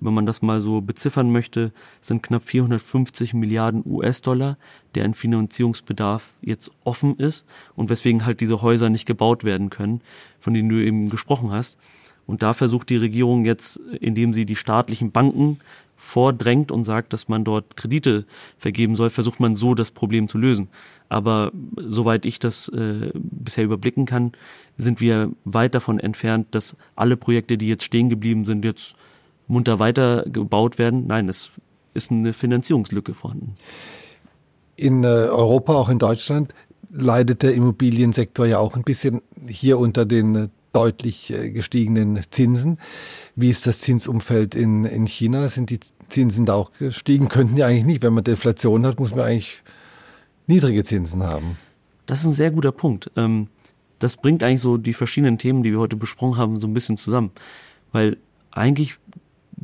Wenn 0.00 0.14
man 0.14 0.26
das 0.26 0.42
mal 0.42 0.60
so 0.60 0.80
beziffern 0.80 1.30
möchte, 1.30 1.72
sind 2.00 2.22
knapp 2.22 2.48
450 2.48 3.32
Milliarden 3.34 3.82
US-Dollar, 3.86 4.58
der 4.94 5.04
ein 5.04 5.14
Finanzierungsbedarf 5.14 6.34
jetzt 6.40 6.70
offen 6.84 7.16
ist 7.16 7.46
und 7.76 7.90
weswegen 7.90 8.24
halt 8.24 8.40
diese 8.40 8.62
Häuser 8.62 8.90
nicht 8.90 9.06
gebaut 9.06 9.44
werden 9.44 9.70
können, 9.70 10.00
von 10.40 10.54
denen 10.54 10.68
du 10.68 10.76
eben 10.84 11.10
gesprochen 11.10 11.52
hast. 11.52 11.78
Und 12.26 12.42
da 12.42 12.54
versucht 12.54 12.90
die 12.90 12.96
Regierung 12.96 13.44
jetzt, 13.44 13.78
indem 14.00 14.32
sie 14.32 14.44
die 14.44 14.56
staatlichen 14.56 15.12
Banken 15.12 15.58
vordrängt 15.98 16.70
und 16.70 16.84
sagt, 16.84 17.12
dass 17.12 17.28
man 17.28 17.44
dort 17.44 17.76
Kredite 17.76 18.24
vergeben 18.56 18.96
soll, 18.96 19.10
versucht 19.10 19.40
man 19.40 19.56
so 19.56 19.74
das 19.74 19.90
Problem 19.90 20.28
zu 20.28 20.38
lösen. 20.38 20.68
Aber 21.08 21.50
soweit 21.76 22.24
ich 22.24 22.38
das 22.38 22.68
äh, 22.68 23.10
bisher 23.14 23.64
überblicken 23.64 24.06
kann, 24.06 24.32
sind 24.76 25.00
wir 25.00 25.32
weit 25.44 25.74
davon 25.74 25.98
entfernt, 25.98 26.46
dass 26.52 26.76
alle 26.94 27.16
Projekte, 27.16 27.58
die 27.58 27.68
jetzt 27.68 27.84
stehen 27.84 28.08
geblieben 28.08 28.44
sind, 28.44 28.64
jetzt 28.64 28.94
munter 29.48 29.80
weitergebaut 29.80 30.78
werden. 30.78 31.06
Nein, 31.08 31.28
es 31.28 31.50
ist 31.94 32.12
eine 32.12 32.32
Finanzierungslücke 32.32 33.12
vorhanden. 33.12 33.56
In 34.76 35.02
äh, 35.02 35.06
Europa, 35.06 35.74
auch 35.74 35.88
in 35.88 35.98
Deutschland, 35.98 36.54
leidet 36.90 37.42
der 37.42 37.54
Immobiliensektor 37.54 38.46
ja 38.46 38.58
auch 38.60 38.76
ein 38.76 38.84
bisschen 38.84 39.20
hier 39.48 39.78
unter 39.78 40.06
den 40.06 40.34
äh, 40.36 40.48
deutlich 40.72 41.32
äh, 41.32 41.50
gestiegenen 41.50 42.20
Zinsen. 42.30 42.78
Wie 43.36 43.50
ist 43.50 43.66
das 43.66 43.80
Zinsumfeld 43.80 44.54
in, 44.54 44.84
in 44.84 45.06
China? 45.06 45.48
Sind 45.48 45.70
die 45.70 45.80
Zinsen 46.08 46.46
da 46.46 46.54
auch 46.54 46.72
gestiegen? 46.72 47.28
Könnten 47.28 47.56
die 47.56 47.64
eigentlich 47.64 47.84
nicht. 47.84 48.02
Wenn 48.02 48.14
man 48.14 48.24
Deflation 48.24 48.86
hat, 48.86 49.00
muss 49.00 49.14
man 49.14 49.24
eigentlich 49.24 49.62
niedrige 50.46 50.84
Zinsen 50.84 51.22
haben. 51.22 51.56
Das 52.06 52.20
ist 52.20 52.26
ein 52.26 52.32
sehr 52.32 52.50
guter 52.50 52.72
Punkt. 52.72 53.10
Ähm, 53.16 53.48
das 53.98 54.16
bringt 54.16 54.42
eigentlich 54.42 54.60
so 54.60 54.76
die 54.76 54.94
verschiedenen 54.94 55.38
Themen, 55.38 55.62
die 55.62 55.72
wir 55.72 55.78
heute 55.78 55.96
besprochen 55.96 56.38
haben, 56.38 56.58
so 56.58 56.66
ein 56.66 56.74
bisschen 56.74 56.96
zusammen. 56.96 57.32
Weil 57.92 58.16
eigentlich 58.50 58.96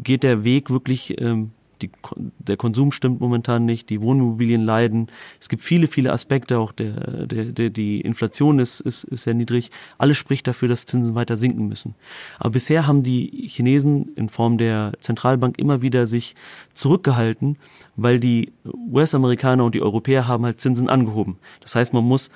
geht 0.02 0.22
der 0.22 0.44
Weg 0.44 0.70
wirklich 0.70 1.20
ähm, 1.20 1.52
die, 1.82 1.90
der 2.38 2.56
Konsum 2.56 2.92
stimmt 2.92 3.20
momentan 3.20 3.64
nicht, 3.64 3.90
die 3.90 4.00
Wohnimmobilien 4.00 4.62
leiden. 4.62 5.08
Es 5.40 5.48
gibt 5.48 5.62
viele, 5.62 5.86
viele 5.86 6.12
Aspekte, 6.12 6.58
auch 6.58 6.72
der, 6.72 7.26
der, 7.26 7.44
der, 7.46 7.70
die 7.70 8.00
Inflation 8.00 8.58
ist, 8.58 8.80
ist, 8.80 9.04
ist 9.04 9.22
sehr 9.22 9.34
niedrig. 9.34 9.70
Alles 9.98 10.16
spricht 10.16 10.46
dafür, 10.46 10.68
dass 10.68 10.84
Zinsen 10.84 11.14
weiter 11.14 11.36
sinken 11.36 11.68
müssen. 11.68 11.94
Aber 12.38 12.50
bisher 12.50 12.86
haben 12.86 13.02
die 13.02 13.48
Chinesen 13.48 14.14
in 14.16 14.28
Form 14.28 14.58
der 14.58 14.92
Zentralbank 15.00 15.58
immer 15.58 15.82
wieder 15.82 16.06
sich 16.06 16.34
zurückgehalten, 16.72 17.56
weil 17.96 18.20
die 18.20 18.52
US-Amerikaner 18.90 19.64
und 19.64 19.74
die 19.74 19.82
Europäer 19.82 20.28
haben 20.28 20.44
halt 20.44 20.60
Zinsen 20.60 20.88
angehoben. 20.88 21.38
Das 21.60 21.74
heißt, 21.74 21.92
man 21.92 22.04
muss 22.04 22.30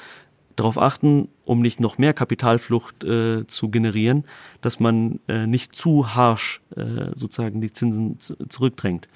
darauf 0.59 0.79
achten, 0.79 1.29
um 1.45 1.61
nicht 1.61 1.81
noch 1.81 1.99
mehr 1.99 2.13
Kapitalflucht 2.13 3.05
äh, 3.05 3.47
zu 3.47 3.69
generieren, 3.69 4.25
dass 4.61 4.81
man 4.81 5.21
äh, 5.29 5.47
nicht 5.47 5.75
zu 5.75 6.15
harsch 6.15 6.61
äh, 6.77 7.13
sozusagen 7.15 7.61
die 7.61 7.73
Zinsen 7.73 8.19
zurückdrängt. 8.19 9.09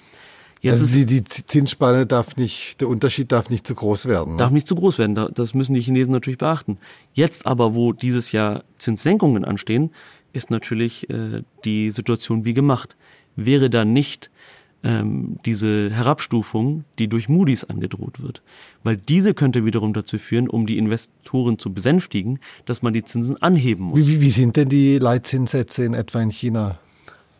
Jetzt 0.60 0.80
also 0.80 0.96
die, 0.96 1.06
die 1.06 1.24
Zinsspanne 1.24 2.06
darf 2.06 2.36
nicht, 2.36 2.80
der 2.80 2.88
Unterschied 2.88 3.32
darf 3.32 3.50
nicht 3.50 3.66
zu 3.66 3.74
groß 3.74 4.06
werden. 4.06 4.34
Ne? 4.34 4.36
Darf 4.36 4.52
nicht 4.52 4.68
zu 4.68 4.76
groß 4.76 4.98
werden, 4.98 5.16
das 5.34 5.54
müssen 5.54 5.74
die 5.74 5.80
Chinesen 5.80 6.12
natürlich 6.12 6.38
beachten. 6.38 6.78
Jetzt 7.14 7.46
aber, 7.46 7.74
wo 7.74 7.92
dieses 7.92 8.30
Jahr 8.30 8.62
Zinssenkungen 8.78 9.44
anstehen, 9.44 9.90
ist 10.32 10.50
natürlich 10.52 11.10
äh, 11.10 11.42
die 11.64 11.90
Situation 11.90 12.44
wie 12.44 12.54
gemacht. 12.54 12.96
Wäre 13.34 13.70
da 13.70 13.84
nicht 13.84 14.30
ähm, 14.84 15.38
diese 15.44 15.90
Herabstufung, 15.90 16.84
die 16.98 17.08
durch 17.08 17.28
Moody's 17.28 17.64
angedroht 17.64 18.22
wird. 18.22 18.42
Weil 18.82 18.96
diese 18.96 19.34
könnte 19.34 19.64
wiederum 19.64 19.92
dazu 19.92 20.18
führen, 20.18 20.48
um 20.48 20.66
die 20.66 20.78
Investoren 20.78 21.58
zu 21.58 21.72
besänftigen, 21.72 22.38
dass 22.64 22.82
man 22.82 22.92
die 22.92 23.04
Zinsen 23.04 23.40
anheben 23.40 23.86
muss. 23.86 24.06
Wie, 24.06 24.20
wie 24.20 24.30
sind 24.30 24.56
denn 24.56 24.68
die 24.68 24.98
Leitzinssätze 24.98 25.84
in 25.84 25.94
etwa 25.94 26.20
in 26.20 26.30
China? 26.30 26.78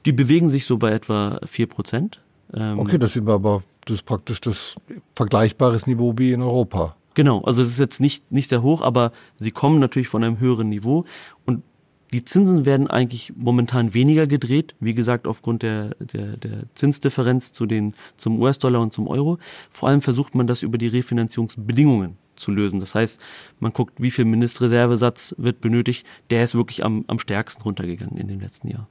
Die 0.07 0.13
bewegen 0.13 0.49
sich 0.49 0.67
so 0.67 0.79
bei 0.79 0.93
etwa 0.93 1.41
vier 1.45 1.67
Prozent. 1.67 2.21
Ähm, 2.55 2.79
okay, 2.79 2.99
das 2.99 3.15
sind 3.15 3.29
aber 3.29 3.63
das 3.85 3.97
ist 3.97 4.03
praktisch 4.03 4.41
das 4.41 4.75
vergleichbares 5.15 5.87
Niveau 5.87 6.15
wie 6.17 6.33
in 6.33 6.43
Europa. 6.43 6.97
Genau, 7.15 7.43
also 7.43 7.63
das 7.63 7.73
ist 7.73 7.81
jetzt 7.81 8.01
nicht, 8.01 8.31
nicht 8.33 8.49
sehr 8.49 8.63
hoch, 8.63 8.81
aber 8.81 9.13
sie 9.37 9.51
kommen 9.51 9.81
natürlich 9.81 10.09
von 10.09 10.25
einem 10.25 10.39
höheren 10.39 10.69
Niveau 10.69 11.05
und 11.45 11.63
die 12.13 12.25
Zinsen 12.25 12.67
werden 12.67 12.89
eigentlich 12.89 13.33
momentan 13.37 13.95
weniger 13.95 14.27
gedreht, 14.27 14.75
wie 14.81 14.95
gesagt, 14.95 15.27
aufgrund 15.27 15.63
der, 15.63 15.91
der, 15.99 16.37
der 16.37 16.65
Zinsdifferenz 16.75 17.53
zu 17.53 17.65
den, 17.65 17.95
zum 18.17 18.41
US-Dollar 18.41 18.81
und 18.81 18.93
zum 18.93 19.09
Euro. 19.09 19.39
Vor 19.71 19.89
allem 19.89 20.03
versucht 20.03 20.35
man 20.35 20.47
das 20.47 20.63
über 20.63 20.77
die 20.77 20.89
Refinanzierungsbedingungen 20.89 22.19
zu 22.37 22.51
lösen. 22.51 22.81
Das 22.81 22.95
heißt, 22.95 23.19
man 23.61 23.73
guckt, 23.73 23.95
wie 23.99 24.11
viel 24.11 24.27
Mindestreservesatz 24.27 25.35
wird 25.39 25.61
benötigt. 25.61 26.07
Der 26.31 26.45
ist 26.45 26.55
wirklich 26.55 26.85
am, 26.85 27.05
am 27.09 27.19
stärksten 27.19 27.63
runtergegangen 27.63 28.19
in 28.19 28.29
dem 28.29 28.41
letzten 28.41 28.69
Jahr. 28.69 28.89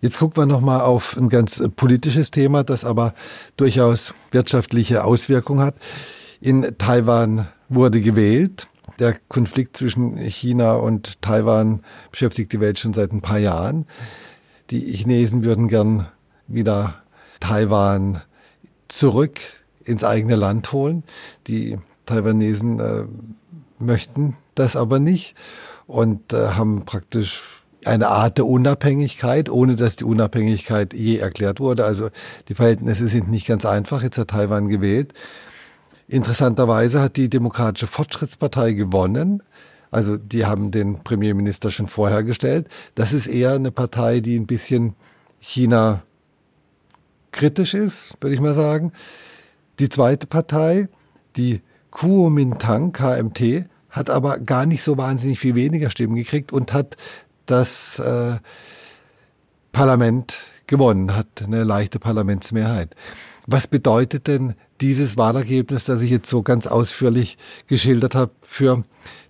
Jetzt 0.00 0.18
gucken 0.18 0.42
wir 0.42 0.46
nochmal 0.46 0.80
auf 0.80 1.16
ein 1.16 1.28
ganz 1.28 1.62
politisches 1.76 2.32
Thema, 2.32 2.64
das 2.64 2.84
aber 2.84 3.14
durchaus 3.56 4.14
wirtschaftliche 4.32 5.04
Auswirkungen 5.04 5.60
hat. 5.60 5.76
In 6.40 6.74
Taiwan 6.76 7.46
wurde 7.68 8.00
gewählt. 8.00 8.68
Der 9.02 9.18
Konflikt 9.26 9.76
zwischen 9.76 10.16
China 10.16 10.74
und 10.74 11.20
Taiwan 11.22 11.80
beschäftigt 12.12 12.52
die 12.52 12.60
Welt 12.60 12.78
schon 12.78 12.92
seit 12.92 13.10
ein 13.10 13.20
paar 13.20 13.40
Jahren. 13.40 13.84
Die 14.70 14.78
Chinesen 14.78 15.42
würden 15.42 15.66
gern 15.66 16.06
wieder 16.46 17.02
Taiwan 17.40 18.22
zurück 18.86 19.40
ins 19.82 20.04
eigene 20.04 20.36
Land 20.36 20.72
holen. 20.72 21.02
Die 21.48 21.80
Taiwanesen 22.06 22.78
äh, 22.78 23.04
möchten 23.80 24.36
das 24.54 24.76
aber 24.76 25.00
nicht 25.00 25.34
und 25.88 26.32
äh, 26.32 26.50
haben 26.50 26.84
praktisch 26.84 27.42
eine 27.84 28.06
Art 28.06 28.38
der 28.38 28.46
Unabhängigkeit, 28.46 29.50
ohne 29.50 29.74
dass 29.74 29.96
die 29.96 30.04
Unabhängigkeit 30.04 30.94
je 30.94 31.16
erklärt 31.16 31.58
wurde. 31.58 31.84
Also 31.84 32.10
die 32.46 32.54
Verhältnisse 32.54 33.08
sind 33.08 33.28
nicht 33.28 33.48
ganz 33.48 33.64
einfach. 33.64 34.04
Jetzt 34.04 34.16
hat 34.16 34.28
Taiwan 34.28 34.68
gewählt. 34.68 35.12
Interessanterweise 36.12 37.00
hat 37.00 37.16
die 37.16 37.30
Demokratische 37.30 37.86
Fortschrittspartei 37.86 38.74
gewonnen. 38.74 39.42
Also 39.90 40.18
die 40.18 40.44
haben 40.44 40.70
den 40.70 41.02
Premierminister 41.02 41.70
schon 41.70 41.86
vorher 41.88 42.22
gestellt. 42.22 42.68
Das 42.94 43.14
ist 43.14 43.26
eher 43.26 43.52
eine 43.52 43.70
Partei, 43.70 44.20
die 44.20 44.38
ein 44.38 44.46
bisschen 44.46 44.94
China 45.40 46.02
kritisch 47.30 47.72
ist, 47.72 48.12
würde 48.20 48.34
ich 48.34 48.42
mal 48.42 48.52
sagen. 48.52 48.92
Die 49.78 49.88
zweite 49.88 50.26
Partei, 50.26 50.90
die 51.36 51.62
Kuomintang, 51.90 52.92
KMT, 52.92 53.64
hat 53.88 54.10
aber 54.10 54.38
gar 54.38 54.66
nicht 54.66 54.82
so 54.82 54.98
wahnsinnig 54.98 55.38
viel 55.38 55.54
weniger 55.54 55.88
Stimmen 55.88 56.16
gekriegt 56.16 56.52
und 56.52 56.74
hat 56.74 56.98
das 57.46 57.98
äh, 58.00 58.36
Parlament 59.72 60.44
gewonnen, 60.66 61.16
hat 61.16 61.42
eine 61.42 61.64
leichte 61.64 61.98
Parlamentsmehrheit. 61.98 62.94
Was 63.52 63.66
bedeutet 63.66 64.28
denn 64.28 64.54
dieses 64.80 65.18
Wahlergebnis, 65.18 65.84
das 65.84 66.00
ich 66.00 66.10
jetzt 66.10 66.30
so 66.30 66.42
ganz 66.42 66.66
ausführlich 66.66 67.36
geschildert 67.66 68.14
habe, 68.14 68.32
für 68.40 68.82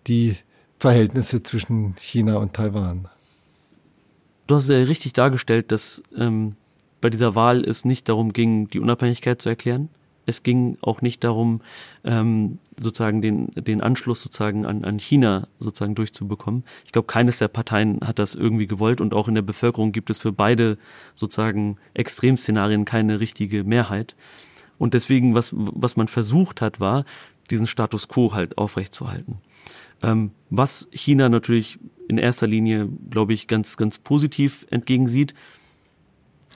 die 0.07 0.37
Verhältnisse 0.79 1.43
zwischen 1.43 1.97
China 1.99 2.37
und 2.37 2.53
Taiwan? 2.53 3.09
Du 4.47 4.55
hast 4.55 4.69
ja 4.69 4.77
richtig 4.77 5.13
dargestellt, 5.13 5.73
dass 5.73 6.05
ähm, 6.17 6.55
bei 7.01 7.11
dieser 7.11 7.35
Wahl 7.35 7.65
es 7.65 7.85
nicht 7.85 8.09
darum 8.09 8.33
ging, 8.33 8.69
die 8.69 8.79
Unabhängigkeit 8.79 9.43
zu 9.43 9.49
erklären, 9.49 9.89
es 10.27 10.43
ging 10.43 10.77
auch 10.83 11.03
nicht 11.03 11.25
darum, 11.25 11.61
ähm, 12.05 12.59
sozusagen 12.79 13.23
den, 13.23 13.49
den 13.55 13.81
Anschluss 13.81 14.23
sozusagen 14.23 14.67
an, 14.67 14.85
an 14.85 14.99
China 14.99 15.49
sozusagen 15.59 15.95
durchzubekommen. 15.95 16.65
Ich 16.85 16.93
glaube, 16.93 17.07
keines 17.07 17.39
der 17.39 17.49
Parteien 17.49 18.01
hat 18.05 18.19
das 18.19 18.35
irgendwie 18.35 18.67
gewollt 18.67 19.01
und 19.01 19.15
auch 19.15 19.29
in 19.29 19.35
der 19.35 19.43
Bevölkerung 19.43 19.93
gibt 19.93 20.11
es 20.11 20.19
für 20.19 20.33
beide 20.33 20.79
sozusagen 21.15 21.77
Extremszenarien 21.95 22.85
keine 22.85 23.21
richtige 23.21 23.65
Mehrheit. 23.65 24.17
Und 24.79 24.95
deswegen, 24.95 25.35
was, 25.35 25.51
was 25.55 25.97
man 25.97 26.09
versucht 26.09 26.61
hat, 26.61 26.81
war, 26.81 27.05
diesen 27.51 27.67
Status 27.67 28.09
quo 28.09 28.33
halt 28.33 28.59
aufrechtzuerhalten. 28.59 29.39
Ähm, 30.03 30.33
was 30.51 30.89
China 30.93 31.29
natürlich 31.29 31.79
in 32.09 32.19
erster 32.19 32.47
Linie, 32.47 32.89
glaube 33.11 33.33
ich, 33.33 33.47
ganz, 33.47 33.77
ganz 33.77 33.99
positiv 33.99 34.67
entgegensieht, 34.71 35.35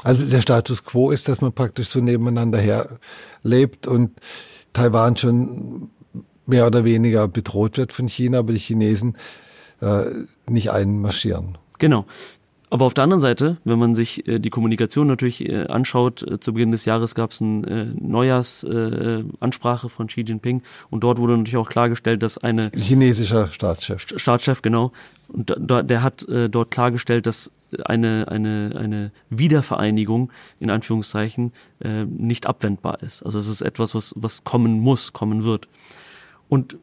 also 0.03 0.29
der 0.29 0.41
Status 0.41 0.85
quo 0.85 1.11
ist, 1.11 1.29
dass 1.29 1.41
man 1.41 1.53
praktisch 1.53 1.89
so 1.89 2.01
nebeneinander 2.01 2.59
her 2.59 2.99
lebt 3.43 3.87
und 3.87 4.13
Taiwan 4.73 5.17
schon 5.17 5.91
mehr 6.47 6.67
oder 6.67 6.85
weniger 6.85 7.29
bedroht 7.29 7.77
wird 7.77 7.93
von 7.93 8.09
China, 8.09 8.39
aber 8.39 8.53
die 8.53 8.59
Chinesen 8.59 9.17
äh, 9.81 10.05
nicht 10.49 10.71
einmarschieren. 10.71 11.59
Genau. 11.79 12.07
Aber 12.69 12.85
auf 12.85 12.95
der 12.95 13.05
anderen 13.05 13.21
Seite, 13.21 13.59
wenn 13.65 13.79
man 13.79 13.95
sich 13.95 14.27
äh, 14.27 14.41
die 14.41 14.51
Kommunikation 14.51 15.07
natürlich 15.07 15.49
äh, 15.49 15.67
anschaut, 15.67 16.23
äh, 16.23 16.41
zu 16.41 16.53
Beginn 16.53 16.73
des 16.73 16.85
Jahres 16.85 17.15
gab 17.15 17.31
es 17.31 17.41
eine 17.41 17.67
äh, 17.67 17.85
Neujahrsansprache 18.01 19.89
von 19.89 20.09
Xi 20.09 20.23
Jinping 20.23 20.63
und 20.91 21.05
dort 21.05 21.19
wurde 21.19 21.37
natürlich 21.37 21.57
auch 21.59 21.69
klargestellt, 21.69 22.25
dass 22.25 22.39
eine 22.39 22.73
chinesischer 22.75 23.49
Staatschef 23.49 24.07
Staatschef 24.17 24.63
genau 24.63 24.91
und 25.29 25.55
da, 25.59 25.83
der 25.83 26.03
hat 26.03 26.29
äh, 26.29 26.49
dort 26.49 26.73
klargestellt, 26.73 27.27
dass 27.27 27.53
eine 27.85 28.27
eine 28.29 28.73
eine 28.77 29.13
Wiedervereinigung 29.31 30.33
in 30.61 30.71
Anführungszeichen 30.71 31.53
äh, 31.81 32.05
nicht 32.05 32.47
abwendbar 32.47 33.03
ist. 33.03 33.23
Also 33.23 33.39
es 33.39 33.49
ist 33.49 33.63
etwas, 33.63 33.95
was 33.95 34.15
was 34.17 34.45
kommen 34.45 34.81
muss, 34.81 35.13
kommen 35.13 35.45
wird. 35.45 35.69
Und 36.49 36.79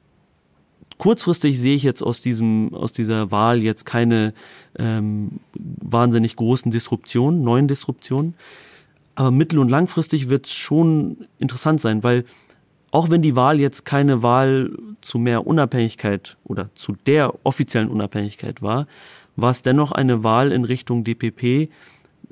kurzfristig 0.97 1.59
sehe 1.59 1.75
ich 1.75 1.83
jetzt 1.83 2.01
aus 2.01 2.21
diesem 2.21 2.73
aus 2.73 2.91
dieser 2.91 3.31
Wahl 3.31 3.61
jetzt 3.61 3.85
keine 3.85 4.33
ähm, 4.77 5.39
wahnsinnig 5.53 6.35
großen 6.35 6.71
Disruptionen, 6.71 7.43
neuen 7.43 7.67
Disruptionen. 7.67 8.35
Aber 9.15 9.31
mittel- 9.31 9.59
und 9.59 9.69
langfristig 9.69 10.29
wird 10.29 10.47
es 10.47 10.53
schon 10.53 11.27
interessant 11.37 11.79
sein, 11.81 12.03
weil 12.03 12.25
auch 12.93 13.09
wenn 13.09 13.21
die 13.21 13.35
Wahl 13.35 13.59
jetzt 13.59 13.85
keine 13.85 14.21
Wahl 14.21 14.77
zu 15.01 15.17
mehr 15.17 15.47
Unabhängigkeit 15.47 16.37
oder 16.43 16.69
zu 16.75 16.95
der 17.07 17.33
offiziellen 17.43 17.89
Unabhängigkeit 17.89 18.61
war, 18.61 18.87
war 19.35 19.51
es 19.51 19.61
dennoch 19.61 19.91
eine 19.91 20.23
Wahl 20.23 20.51
in 20.51 20.65
Richtung 20.65 21.03
DPP, 21.03 21.69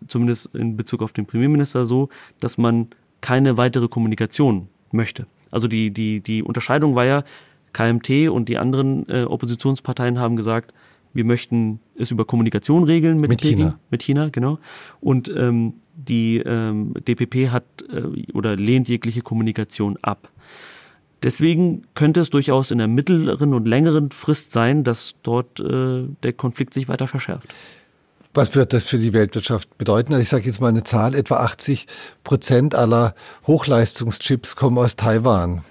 zumindest 0.08 0.54
in 0.56 0.78
Bezug 0.78 1.02
auf 1.02 1.14
den 1.14 1.26
Premierminister 1.26 1.86
so, 1.86 2.10
dass 2.40 2.58
man 2.58 2.88
keine 3.22 3.58
weitere 3.58 3.88
Kommunikation 3.88 4.68
möchte. 4.92 5.28
Also 5.52 5.68
die, 5.68 5.92
die, 5.92 6.22
die 6.22 6.44
Unterscheidung 6.44 6.96
war 6.96 7.06
ja, 7.06 7.24
KMT 7.74 8.30
und 8.30 8.50
die 8.50 8.58
anderen 8.58 9.08
äh, 9.08 9.24
Oppositionsparteien 9.24 10.20
haben 10.20 10.36
gesagt, 10.36 10.74
wir 11.14 11.26
möchten 11.26 11.80
es 11.96 12.12
über 12.12 12.26
Kommunikation 12.26 12.84
regeln 12.84 13.20
mit, 13.20 13.30
mit 13.30 13.42
China. 13.42 13.80
Mit 13.90 14.04
China, 14.04 14.30
genau. 14.30 14.60
Und 15.00 15.32
ähm, 15.36 15.76
die 15.94 16.38
ähm, 16.38 16.94
DPP 16.94 17.50
hat 17.50 17.64
äh, 17.90 18.32
oder 18.34 18.56
lehnt 18.56 18.88
jegliche 18.88 19.22
Kommunikation 19.22 19.98
ab. 20.02 20.32
Deswegen 21.24 21.84
könnte 21.94 22.20
es 22.20 22.32
durchaus 22.32 22.72
in 22.72 22.80
der 22.80 22.88
mittleren 22.88 23.54
und 23.54 23.68
längeren 23.68 24.10
Frist 24.12 24.52
sein, 24.52 24.84
dass 24.84 25.14
dort 25.22 25.60
äh, 25.60 26.08
der 26.24 26.34
Konflikt 26.34 26.74
sich 26.74 26.88
weiter 26.88 27.08
verschärft. 27.08 27.54
Was 28.34 28.56
wird 28.56 28.74
das 28.74 28.88
für 28.88 28.98
die 28.98 29.14
Weltwirtschaft 29.14 29.78
bedeuten? 29.78 30.14
Also 30.14 30.24
ich 30.24 30.30
sage 30.30 30.46
jetzt 30.46 30.62
mal 30.62 30.70
eine 30.70 30.84
Zahl, 30.84 31.16
etwa 31.16 31.38
80 31.38 31.86
Prozent 32.24 32.76
aller 32.76 33.14
Hochleistungschips 33.46 34.56
kommen 34.56 34.78
aus 34.78 34.96
Taiwan 34.96 35.64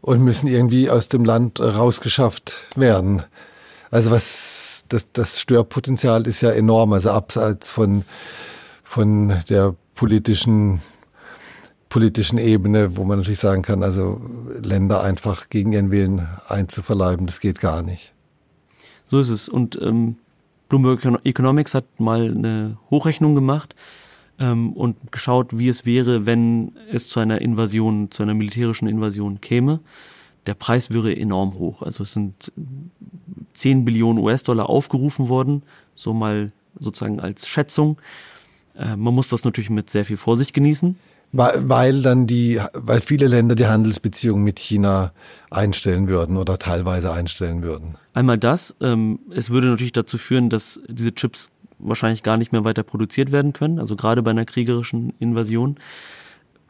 und 0.00 0.22
müssen 0.22 0.46
irgendwie 0.46 0.88
aus 0.88 1.08
dem 1.08 1.24
Land 1.24 1.60
rausgeschafft 1.60 2.56
werden. 2.74 3.22
Also 3.90 4.10
was 4.10 4.84
das, 4.88 5.12
das 5.12 5.40
Störpotenzial 5.40 6.26
ist 6.26 6.40
ja 6.40 6.50
enorm, 6.50 6.92
also 6.92 7.10
abseits 7.10 7.70
von, 7.70 8.04
von 8.82 9.42
der 9.48 9.74
politischen 9.94 10.80
politischen 11.88 12.38
Ebene, 12.38 12.96
wo 12.96 13.04
man 13.04 13.18
natürlich 13.18 13.38
sagen 13.38 13.62
kann, 13.62 13.82
also 13.82 14.20
Länder 14.62 15.02
einfach 15.02 15.48
gegen 15.48 15.72
ihren 15.72 15.90
Willen 15.90 16.26
einzuverleiben, 16.48 17.26
das 17.26 17.40
geht 17.40 17.60
gar 17.60 17.82
nicht. 17.82 18.12
So 19.04 19.20
ist 19.20 19.28
es. 19.28 19.48
Und 19.48 19.80
ähm, 19.80 20.16
Bloomberg 20.68 21.20
Economics 21.24 21.74
hat 21.74 22.00
mal 22.00 22.30
eine 22.30 22.76
Hochrechnung 22.90 23.34
gemacht 23.34 23.74
ähm, 24.38 24.72
und 24.72 25.12
geschaut, 25.12 25.58
wie 25.58 25.68
es 25.68 25.86
wäre, 25.86 26.26
wenn 26.26 26.72
es 26.90 27.08
zu 27.08 27.20
einer 27.20 27.40
Invasion, 27.40 28.10
zu 28.10 28.24
einer 28.24 28.34
militärischen 28.34 28.88
Invasion 28.88 29.40
käme. 29.40 29.80
Der 30.46 30.54
Preis 30.54 30.90
wäre 30.90 31.16
enorm 31.16 31.54
hoch. 31.54 31.82
Also 31.82 32.02
es 32.02 32.12
sind 32.12 32.52
10 33.52 33.84
Billionen 33.84 34.22
US-Dollar 34.22 34.68
aufgerufen 34.68 35.28
worden, 35.28 35.62
so 35.94 36.12
mal 36.12 36.52
sozusagen 36.78 37.20
als 37.20 37.48
Schätzung. 37.48 37.98
Äh, 38.76 38.96
man 38.96 39.14
muss 39.14 39.28
das 39.28 39.44
natürlich 39.44 39.70
mit 39.70 39.88
sehr 39.88 40.04
viel 40.04 40.16
Vorsicht 40.16 40.52
genießen. 40.52 40.98
Weil, 41.36 42.02
dann 42.02 42.26
die, 42.26 42.60
weil 42.72 43.00
viele 43.00 43.26
Länder 43.26 43.54
die 43.54 43.66
Handelsbeziehungen 43.66 44.42
mit 44.42 44.58
China 44.58 45.12
einstellen 45.50 46.08
würden 46.08 46.36
oder 46.36 46.58
teilweise 46.58 47.12
einstellen 47.12 47.62
würden. 47.62 47.96
Einmal 48.14 48.38
das, 48.38 48.76
ähm, 48.80 49.18
es 49.30 49.50
würde 49.50 49.68
natürlich 49.68 49.92
dazu 49.92 50.18
führen, 50.18 50.50
dass 50.50 50.80
diese 50.88 51.14
Chips 51.14 51.50
wahrscheinlich 51.78 52.22
gar 52.22 52.36
nicht 52.36 52.52
mehr 52.52 52.64
weiter 52.64 52.82
produziert 52.82 53.32
werden 53.32 53.52
können, 53.52 53.78
also 53.78 53.96
gerade 53.96 54.22
bei 54.22 54.30
einer 54.30 54.44
kriegerischen 54.44 55.12
Invasion. 55.18 55.76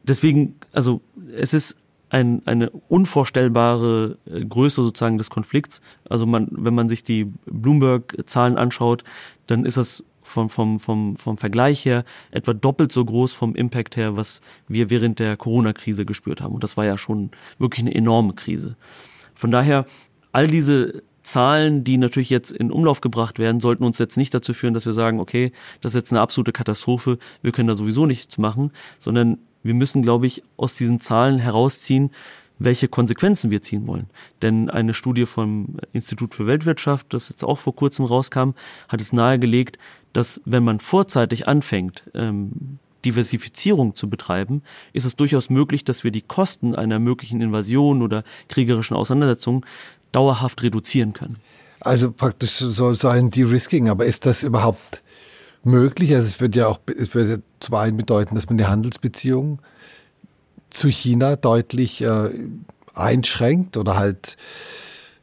Deswegen, 0.02 0.56
also 0.72 1.00
es 1.36 1.54
ist 1.54 1.76
ein, 2.08 2.42
eine 2.46 2.70
unvorstellbare 2.88 4.18
äh, 4.26 4.44
Größe 4.44 4.82
sozusagen 4.82 5.18
des 5.18 5.30
Konflikts. 5.30 5.80
Also 6.08 6.26
man, 6.26 6.48
wenn 6.50 6.74
man 6.74 6.88
sich 6.88 7.02
die 7.02 7.32
Bloomberg-Zahlen 7.46 8.56
anschaut, 8.56 9.04
dann 9.46 9.64
ist 9.64 9.76
das 9.76 10.04
vom, 10.26 10.50
vom, 10.50 10.80
vom, 10.80 11.16
vom 11.16 11.38
Vergleich 11.38 11.84
her 11.84 12.04
etwa 12.30 12.52
doppelt 12.52 12.92
so 12.92 13.04
groß 13.04 13.32
vom 13.32 13.54
Impact 13.54 13.96
her, 13.96 14.16
was 14.16 14.40
wir 14.68 14.90
während 14.90 15.18
der 15.18 15.36
Corona-Krise 15.36 16.04
gespürt 16.04 16.40
haben. 16.40 16.54
Und 16.54 16.64
das 16.64 16.76
war 16.76 16.84
ja 16.84 16.98
schon 16.98 17.30
wirklich 17.58 17.80
eine 17.80 17.94
enorme 17.94 18.34
Krise. 18.34 18.76
Von 19.34 19.50
daher, 19.50 19.86
all 20.32 20.48
diese 20.48 21.02
Zahlen, 21.22 21.84
die 21.84 21.96
natürlich 21.96 22.30
jetzt 22.30 22.52
in 22.52 22.70
Umlauf 22.70 23.00
gebracht 23.00 23.38
werden, 23.38 23.60
sollten 23.60 23.84
uns 23.84 23.98
jetzt 23.98 24.16
nicht 24.16 24.32
dazu 24.32 24.54
führen, 24.54 24.74
dass 24.74 24.86
wir 24.86 24.92
sagen, 24.92 25.20
okay, 25.20 25.52
das 25.80 25.92
ist 25.92 26.00
jetzt 26.00 26.12
eine 26.12 26.20
absolute 26.20 26.52
Katastrophe, 26.52 27.18
wir 27.42 27.52
können 27.52 27.68
da 27.68 27.76
sowieso 27.76 28.06
nichts 28.06 28.38
machen, 28.38 28.70
sondern 28.98 29.38
wir 29.62 29.74
müssen, 29.74 30.02
glaube 30.02 30.26
ich, 30.26 30.42
aus 30.56 30.74
diesen 30.76 31.00
Zahlen 31.00 31.38
herausziehen, 31.38 32.10
welche 32.58 32.88
Konsequenzen 32.88 33.50
wir 33.50 33.62
ziehen 33.62 33.86
wollen. 33.86 34.06
Denn 34.42 34.70
eine 34.70 34.94
Studie 34.94 35.26
vom 35.26 35.76
Institut 35.92 36.34
für 36.34 36.46
Weltwirtschaft, 36.46 37.12
das 37.12 37.28
jetzt 37.28 37.44
auch 37.44 37.58
vor 37.58 37.74
kurzem 37.74 38.04
rauskam, 38.04 38.50
hat 38.88 39.00
es 39.00 39.12
nahegelegt, 39.12 39.78
dass 40.12 40.40
wenn 40.44 40.64
man 40.64 40.80
vorzeitig 40.80 41.46
anfängt, 41.46 42.04
ähm, 42.14 42.78
Diversifizierung 43.04 43.94
zu 43.94 44.10
betreiben, 44.10 44.62
ist 44.92 45.04
es 45.04 45.16
durchaus 45.16 45.50
möglich, 45.50 45.84
dass 45.84 46.02
wir 46.02 46.10
die 46.10 46.22
Kosten 46.22 46.74
einer 46.74 46.98
möglichen 46.98 47.40
Invasion 47.40 48.02
oder 48.02 48.24
kriegerischen 48.48 48.96
Auseinandersetzung 48.96 49.64
dauerhaft 50.12 50.62
reduzieren 50.62 51.12
können. 51.12 51.36
Also 51.80 52.10
praktisch 52.10 52.56
soll 52.58 52.96
so 52.96 53.08
ein 53.08 53.30
De-Risking, 53.30 53.88
aber 53.88 54.06
ist 54.06 54.26
das 54.26 54.42
überhaupt 54.42 55.02
möglich? 55.62 56.14
Also 56.14 56.26
es 56.26 56.40
wird 56.40 56.56
ja 56.56 56.66
auch, 56.66 56.80
es 56.98 57.14
wird 57.14 57.28
ja 57.28 57.36
zum 57.60 57.74
einen 57.74 57.96
bedeuten, 57.96 58.34
dass 58.34 58.48
man 58.48 58.58
die 58.58 58.66
Handelsbeziehungen 58.66 59.60
zu 60.76 60.88
China 60.88 61.36
deutlich 61.36 62.02
äh, 62.02 62.30
einschränkt 62.94 63.76
oder 63.76 63.96
halt 63.96 64.36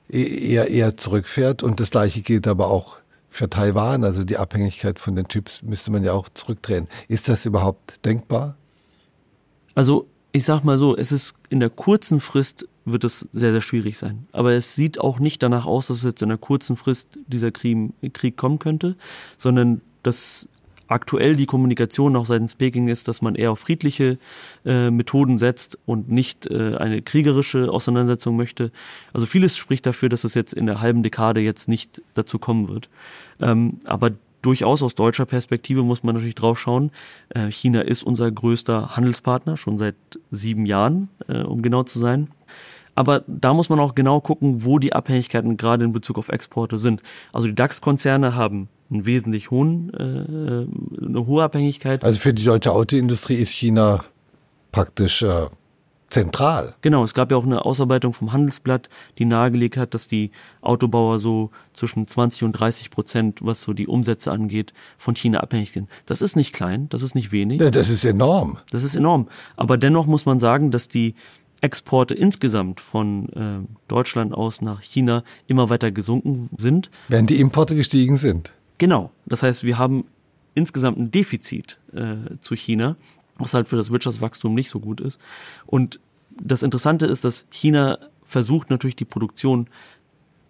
e-, 0.09 0.51
eher, 0.51 0.69
eher 0.69 0.97
zurückfährt. 0.97 1.63
Und 1.63 1.79
das 1.79 1.91
Gleiche 1.91 2.21
gilt 2.21 2.47
aber 2.47 2.67
auch 2.67 2.97
für 3.29 3.49
Taiwan. 3.49 4.03
Also 4.03 4.23
die 4.23 4.37
Abhängigkeit 4.37 4.99
von 4.99 5.15
den 5.15 5.27
Chips 5.27 5.63
müsste 5.63 5.91
man 5.91 6.03
ja 6.03 6.13
auch 6.13 6.29
zurückdrehen. 6.29 6.87
Ist 7.07 7.29
das 7.29 7.45
überhaupt 7.45 8.03
denkbar? 8.05 8.55
Also 9.75 10.07
ich 10.31 10.45
sag 10.45 10.63
mal 10.63 10.77
so, 10.77 10.95
es 10.97 11.11
ist 11.11 11.35
in 11.49 11.59
der 11.59 11.69
kurzen 11.69 12.19
Frist 12.19 12.67
wird 12.85 13.03
es 13.03 13.27
sehr, 13.31 13.51
sehr 13.51 13.61
schwierig 13.61 13.97
sein. 13.97 14.27
Aber 14.31 14.51
es 14.53 14.75
sieht 14.75 14.99
auch 14.99 15.19
nicht 15.19 15.41
danach 15.41 15.65
aus, 15.65 15.87
dass 15.87 16.03
jetzt 16.03 16.21
in 16.21 16.29
der 16.29 16.37
kurzen 16.37 16.75
Frist 16.75 17.19
dieser 17.27 17.51
Krieg, 17.51 17.93
Krieg 18.13 18.35
kommen 18.35 18.59
könnte, 18.59 18.97
sondern 19.37 19.81
dass 20.01 20.49
aktuell 20.93 21.36
die 21.36 21.45
Kommunikation 21.45 22.15
auch 22.15 22.25
seitens 22.25 22.56
Peking 22.56 22.88
ist, 22.88 23.08
dass 23.08 23.21
man 23.21 23.36
eher 23.36 23.51
auf 23.51 23.60
friedliche 23.60 24.17
äh, 24.65 24.91
Methoden 24.91 25.39
setzt 25.39 25.77
und 25.86 26.10
nicht 26.10 26.47
äh, 26.47 26.75
eine 26.77 27.01
kriegerische 27.01 27.71
Auseinandersetzung 27.71 28.38
möchte. 28.38 28.71
Also 29.12 29.25
vieles 29.25 29.58
spricht 29.58 29.86
dafür, 29.86 30.10
dass 30.10 30.23
es 30.23 30.36
jetzt 30.36 30.53
in 30.53 30.65
der 30.65 30.79
halben 30.79 31.03
Dekade 31.03 31.41
jetzt 31.41 31.67
nicht 31.67 32.01
dazu 32.13 32.39
kommen 32.39 32.69
wird. 32.69 32.89
Ähm, 33.41 33.79
aber 33.86 34.12
durchaus 34.41 34.84
aus 34.84 34.93
deutscher 34.93 35.25
Perspektive 35.25 35.84
muss 35.84 36.03
man 36.03 36.15
natürlich 36.15 36.36
drauf 36.36 36.60
schauen. 36.60 36.91
Äh, 37.29 37.49
China 37.49 37.82
ist 37.82 38.03
unser 38.03 38.32
größter 38.32 38.95
Handelspartner, 38.95 39.58
schon 39.58 39.77
seit 39.77 39.95
sieben 40.32 40.65
Jahren, 40.65 41.10
äh, 41.27 41.41
um 41.41 41.62
genau 41.62 41.84
zu 41.84 41.97
sein. 41.97 42.29
Aber 42.95 43.23
da 43.25 43.53
muss 43.53 43.69
man 43.69 43.79
auch 43.79 43.95
genau 43.95 44.21
gucken, 44.21 44.63
wo 44.63 44.77
die 44.77 44.93
Abhängigkeiten 44.93 45.58
gerade 45.58 45.86
in 45.86 45.93
Bezug 45.93 46.19
auf 46.19 46.29
Exporte 46.29 46.77
sind. 46.77 47.01
Also 47.32 47.47
die 47.47 47.56
DAX-Konzerne 47.56 48.36
haben 48.36 48.69
einen 48.93 49.06
wesentlich 49.06 49.51
hohen, 49.51 49.91
äh, 49.93 51.06
eine 51.06 51.25
hohe 51.25 51.43
Abhängigkeit. 51.43 52.03
Also 52.03 52.19
für 52.19 52.34
die 52.34 52.43
deutsche 52.43 52.71
Autoindustrie 52.71 53.36
ist 53.36 53.49
China 53.49 54.06
praktisch 54.71 55.21
äh, 55.21 55.47
zentral. 56.13 56.75
Genau, 56.82 57.03
es 57.03 57.13
gab 57.13 57.32
ja 57.32 57.38
auch 57.38 57.45
eine 57.45 57.65
Ausarbeitung 57.65 58.13
vom 58.13 58.32
Handelsblatt, 58.32 58.88
die 59.17 59.25
nahegelegt 59.25 59.77
hat, 59.77 59.93
dass 59.93 60.08
die 60.08 60.32
Autobauer 60.62 61.19
so 61.19 61.49
zwischen 61.73 62.08
20 62.08 62.43
und 62.43 62.51
30 62.53 62.91
Prozent, 62.91 63.39
was 63.41 63.63
so 63.63 63.73
die 63.73 63.88
Umsätze 63.88 64.32
angeht, 64.32 64.73
von 64.97 65.15
China 65.15 65.39
abhängig 65.39 65.71
sind. 65.71 65.89
Das 66.06 66.21
ist 66.21 66.36
nicht 66.36 66.53
klein, 66.53 66.88
das 66.89 67.01
ist 67.01 67.15
nicht 67.15 67.32
wenig. 67.32 67.60
Ja, 67.60 67.71
das 67.71 67.89
ist 67.89 68.06
enorm. 68.06 68.60
Das 68.71 68.84
ist 68.84 68.95
enorm. 68.95 69.27
Aber 69.58 69.77
dennoch 69.77 70.06
muss 70.06 70.25
man 70.25 70.39
sagen, 70.39 70.69
dass 70.69 70.88
die 70.88 71.15
Exporte 71.62 72.13
insgesamt 72.13 72.79
von 72.82 73.29
äh, 73.29 73.67
Deutschland 73.88 74.34
aus 74.34 74.62
nach 74.62 74.82
China 74.82 75.23
immer 75.47 75.69
weiter 75.69 75.91
gesunken 75.91 76.49
sind. 76.58 76.91
Während 77.08 77.29
die 77.29 77.39
Importe 77.39 77.75
gestiegen 77.75 78.17
sind. 78.17 78.51
Genau. 78.77 79.12
Das 79.25 79.43
heißt, 79.43 79.63
wir 79.63 79.77
haben 79.77 80.05
insgesamt 80.55 80.97
ein 80.97 81.12
Defizit 81.12 81.79
äh, 81.93 82.38
zu 82.39 82.55
China, 82.55 82.95
was 83.38 83.53
halt 83.53 83.67
für 83.67 83.75
das 83.75 83.91
Wirtschaftswachstum 83.91 84.53
nicht 84.53 84.69
so 84.69 84.79
gut 84.79 85.01
ist. 85.01 85.19
Und 85.65 85.99
das 86.41 86.63
Interessante 86.63 87.05
ist, 87.05 87.23
dass 87.23 87.45
China 87.51 87.97
versucht 88.23 88.69
natürlich 88.69 88.95
die 88.95 89.05
Produktion 89.05 89.67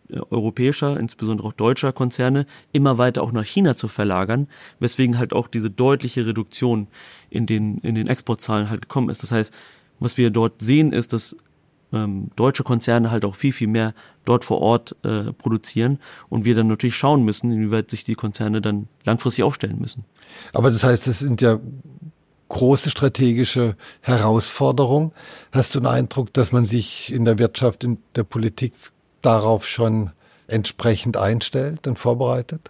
äh, 0.09 0.19
europäischer, 0.29 0.99
insbesondere 0.99 1.47
auch 1.47 1.53
deutscher 1.53 1.93
Konzerne 1.93 2.45
immer 2.71 2.97
weiter 2.97 3.23
auch 3.23 3.31
nach 3.31 3.45
China 3.45 3.75
zu 3.75 3.87
verlagern, 3.87 4.47
weswegen 4.79 5.17
halt 5.17 5.33
auch 5.33 5.47
diese 5.47 5.69
deutliche 5.69 6.25
Reduktion 6.25 6.87
in 7.29 7.45
den, 7.45 7.79
in 7.79 7.95
den 7.95 8.07
Exportzahlen 8.07 8.69
halt 8.69 8.81
gekommen 8.83 9.09
ist. 9.09 9.23
Das 9.23 9.31
heißt, 9.31 9.53
was 9.99 10.17
wir 10.17 10.29
dort 10.29 10.61
sehen, 10.61 10.91
ist, 10.91 11.13
dass 11.13 11.37
ähm, 11.93 12.31
deutsche 12.35 12.63
Konzerne 12.63 13.11
halt 13.11 13.23
auch 13.23 13.35
viel, 13.35 13.53
viel 13.53 13.67
mehr 13.67 13.93
dort 14.25 14.43
vor 14.43 14.61
Ort 14.61 14.95
äh, 15.03 15.31
produzieren 15.33 15.99
und 16.29 16.45
wir 16.45 16.55
dann 16.55 16.67
natürlich 16.67 16.97
schauen 16.97 17.23
müssen, 17.23 17.51
inwieweit 17.51 17.91
sich 17.91 18.03
die 18.03 18.15
Konzerne 18.15 18.61
dann 18.61 18.87
langfristig 19.05 19.43
aufstellen 19.43 19.79
müssen. 19.79 20.05
Aber 20.53 20.71
das 20.71 20.83
heißt, 20.83 21.07
das 21.07 21.19
sind 21.19 21.41
ja 21.41 21.59
große 22.49 22.89
strategische 22.89 23.75
Herausforderungen. 24.01 25.11
Hast 25.51 25.75
du 25.75 25.79
den 25.79 25.87
Eindruck, 25.87 26.33
dass 26.33 26.51
man 26.51 26.65
sich 26.65 27.11
in 27.11 27.25
der 27.25 27.39
Wirtschaft, 27.39 27.83
in 27.83 27.97
der 28.15 28.23
Politik 28.23 28.73
darauf 29.21 29.67
schon 29.67 30.11
entsprechend 30.47 31.17
einstellt 31.17 31.87
und 31.87 31.97
vorbereitet? 31.97 32.69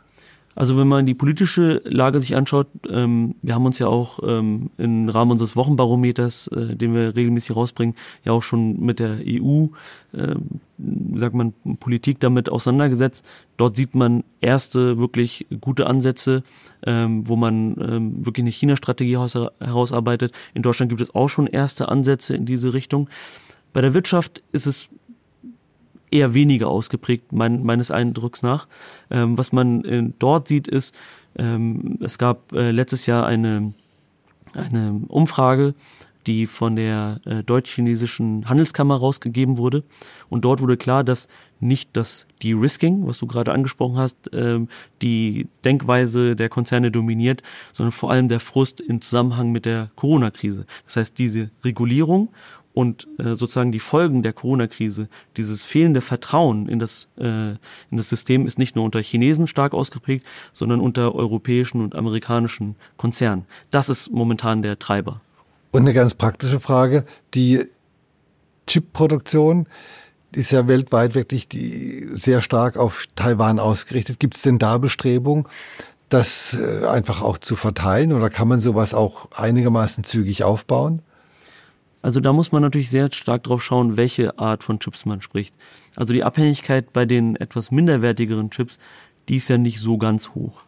Also 0.56 0.78
wenn 0.78 0.88
man 0.88 1.06
die 1.06 1.14
politische 1.14 1.82
Lage 1.86 2.20
sich 2.20 2.36
anschaut, 2.36 2.68
ähm, 2.90 3.36
wir 3.42 3.56
haben 3.56 3.66
uns 3.66 3.80
ja 3.80 3.88
auch 3.88 4.20
ähm, 4.24 4.70
im 4.78 5.10
Rahmen 5.10 5.32
unseres 5.32 5.56
Wochenbarometers, 5.56 6.48
äh, 6.48 6.76
den 6.76 6.94
wir 6.94 7.16
regelmäßig 7.16 7.56
rausbringen, 7.56 7.96
ja 8.24 8.34
auch 8.34 8.44
schon 8.44 8.80
mit 8.80 9.00
der 9.00 9.20
EU, 9.28 9.68
äh, 10.14 10.36
sagt 11.16 11.36
man, 11.36 11.54
Politik 11.80 12.20
damit 12.20 12.50
auseinandergesetzt. 12.50 13.26
Dort 13.58 13.76
sieht 13.76 13.96
man 13.96 14.24
erste 14.42 14.98
wirklich 15.00 15.48
gute 15.60 15.88
Ansätze, 15.88 16.44
ähm, 16.86 17.28
wo 17.28 17.36
man 17.36 17.76
ähm, 17.80 18.26
wirklich 18.26 18.44
eine 18.44 18.52
China-Strategie 18.52 19.18
herausarbeitet. 19.18 20.34
In 20.54 20.62
Deutschland 20.62 20.90
gibt 20.90 21.02
es 21.02 21.16
auch 21.16 21.30
schon 21.30 21.48
erste 21.48 21.90
Ansätze 21.90 22.36
in 22.36 22.46
diese 22.46 22.74
Richtung. 22.74 23.10
Bei 23.72 23.82
der 23.82 23.96
Wirtschaft 23.96 24.44
ist 24.52 24.68
es 24.68 24.90
eher 26.14 26.34
weniger 26.34 26.68
ausgeprägt, 26.68 27.32
mein, 27.32 27.64
meines 27.64 27.92
Eindrucks 27.92 28.42
nach. 28.42 28.68
Ähm, 29.10 29.38
was 29.38 29.52
man 29.52 29.84
äh, 29.84 30.04
dort 30.20 30.48
sieht, 30.48 30.68
ist, 30.68 30.94
ähm, 31.38 31.98
es 32.02 32.18
gab 32.18 32.54
äh, 32.54 32.72
letztes 32.72 33.06
Jahr 33.06 33.26
eine, 33.26 33.74
eine 34.54 35.02
Umfrage, 35.08 35.74
die 36.28 36.46
von 36.46 36.76
der 36.76 37.20
äh, 37.26 37.44
deutsch-chinesischen 37.44 38.48
Handelskammer 38.48 38.96
rausgegeben 38.96 39.58
wurde. 39.58 39.84
Und 40.30 40.46
dort 40.46 40.62
wurde 40.62 40.78
klar, 40.78 41.04
dass 41.04 41.28
nicht 41.60 41.90
das 41.94 42.28
De-Risking, 42.42 43.08
was 43.08 43.18
du 43.18 43.28
gerade 43.28 43.52
angesprochen 43.52 43.98
hast, 43.98 44.30
ähm, 44.34 44.68
die 45.02 45.48
Denkweise 45.66 46.36
der 46.36 46.50
Konzerne 46.50 46.92
dominiert, 46.92 47.42
sondern 47.72 47.92
vor 47.92 48.12
allem 48.12 48.28
der 48.28 48.40
Frust 48.40 48.82
im 48.82 49.02
Zusammenhang 49.02 49.52
mit 49.52 49.66
der 49.66 49.90
Corona-Krise. 49.96 50.66
Das 50.86 50.98
heißt, 50.98 51.18
diese 51.18 51.50
Regulierung 51.64 52.30
und 52.74 53.08
äh, 53.20 53.36
sozusagen 53.36 53.72
die 53.72 53.80
Folgen 53.80 54.24
der 54.24 54.34
Corona-Krise, 54.34 55.08
dieses 55.38 55.62
fehlende 55.62 56.02
Vertrauen 56.02 56.68
in 56.68 56.80
das, 56.80 57.10
äh, 57.18 57.52
in 57.52 57.58
das 57.98 58.10
System 58.10 58.46
ist 58.46 58.58
nicht 58.58 58.76
nur 58.76 58.86
unter 58.86 59.00
Chinesen 59.00 59.48
stark 59.48 59.74
ausgeprägt, 59.74 60.26
sondern 60.52 60.80
unter 60.80 61.14
europäischen 61.16 61.82
und 61.82 61.96
amerikanischen 61.96 62.76
Konzernen. 62.98 63.46
Das 63.72 63.90
ist 63.90 64.12
momentan 64.12 64.64
der 64.64 64.80
Treiber. 64.80 65.22
Und 65.72 65.82
eine 65.82 65.94
ganz 65.94 66.16
praktische 66.16 66.60
Frage, 66.60 67.06
die 67.34 67.66
Chipproduktion 68.68 69.68
ist 70.32 70.52
ja 70.52 70.68
weltweit 70.68 71.16
wirklich 71.16 71.48
die, 71.48 72.10
sehr 72.14 72.42
stark 72.42 72.78
auf 72.78 73.06
Taiwan 73.16 73.60
ausgerichtet. 73.60 74.20
Gibt 74.20 74.36
es 74.36 74.42
denn 74.42 74.58
da 74.58 74.78
Bestrebungen, 74.78 75.46
das 76.10 76.56
äh, 76.60 76.88
einfach 76.88 77.22
auch 77.22 77.38
zu 77.38 77.56
verteilen 77.56 78.14
oder 78.14 78.30
kann 78.30 78.48
man 78.48 78.60
sowas 78.60 78.94
auch 78.94 79.32
einigermaßen 79.32 80.04
zügig 80.04 80.44
aufbauen? 80.44 81.02
Also 82.04 82.20
da 82.20 82.34
muss 82.34 82.52
man 82.52 82.62
natürlich 82.62 82.90
sehr 82.90 83.12
stark 83.12 83.44
drauf 83.44 83.64
schauen, 83.64 83.96
welche 83.96 84.38
Art 84.38 84.64
von 84.64 84.78
Chips 84.78 85.06
man 85.06 85.22
spricht. 85.22 85.56
Also 85.96 86.14
die 86.14 86.24
Abhängigkeit 86.24 86.92
bei 86.92 87.06
den 87.06 87.38
etwas 87.38 87.72
minderwertigeren 87.72 88.52
Chips, 88.52 88.78
die 89.30 89.38
ist 89.38 89.48
ja 89.48 89.58
nicht 89.58 89.80
so 89.80 89.98
ganz 89.98 90.32
hoch. 90.32 90.64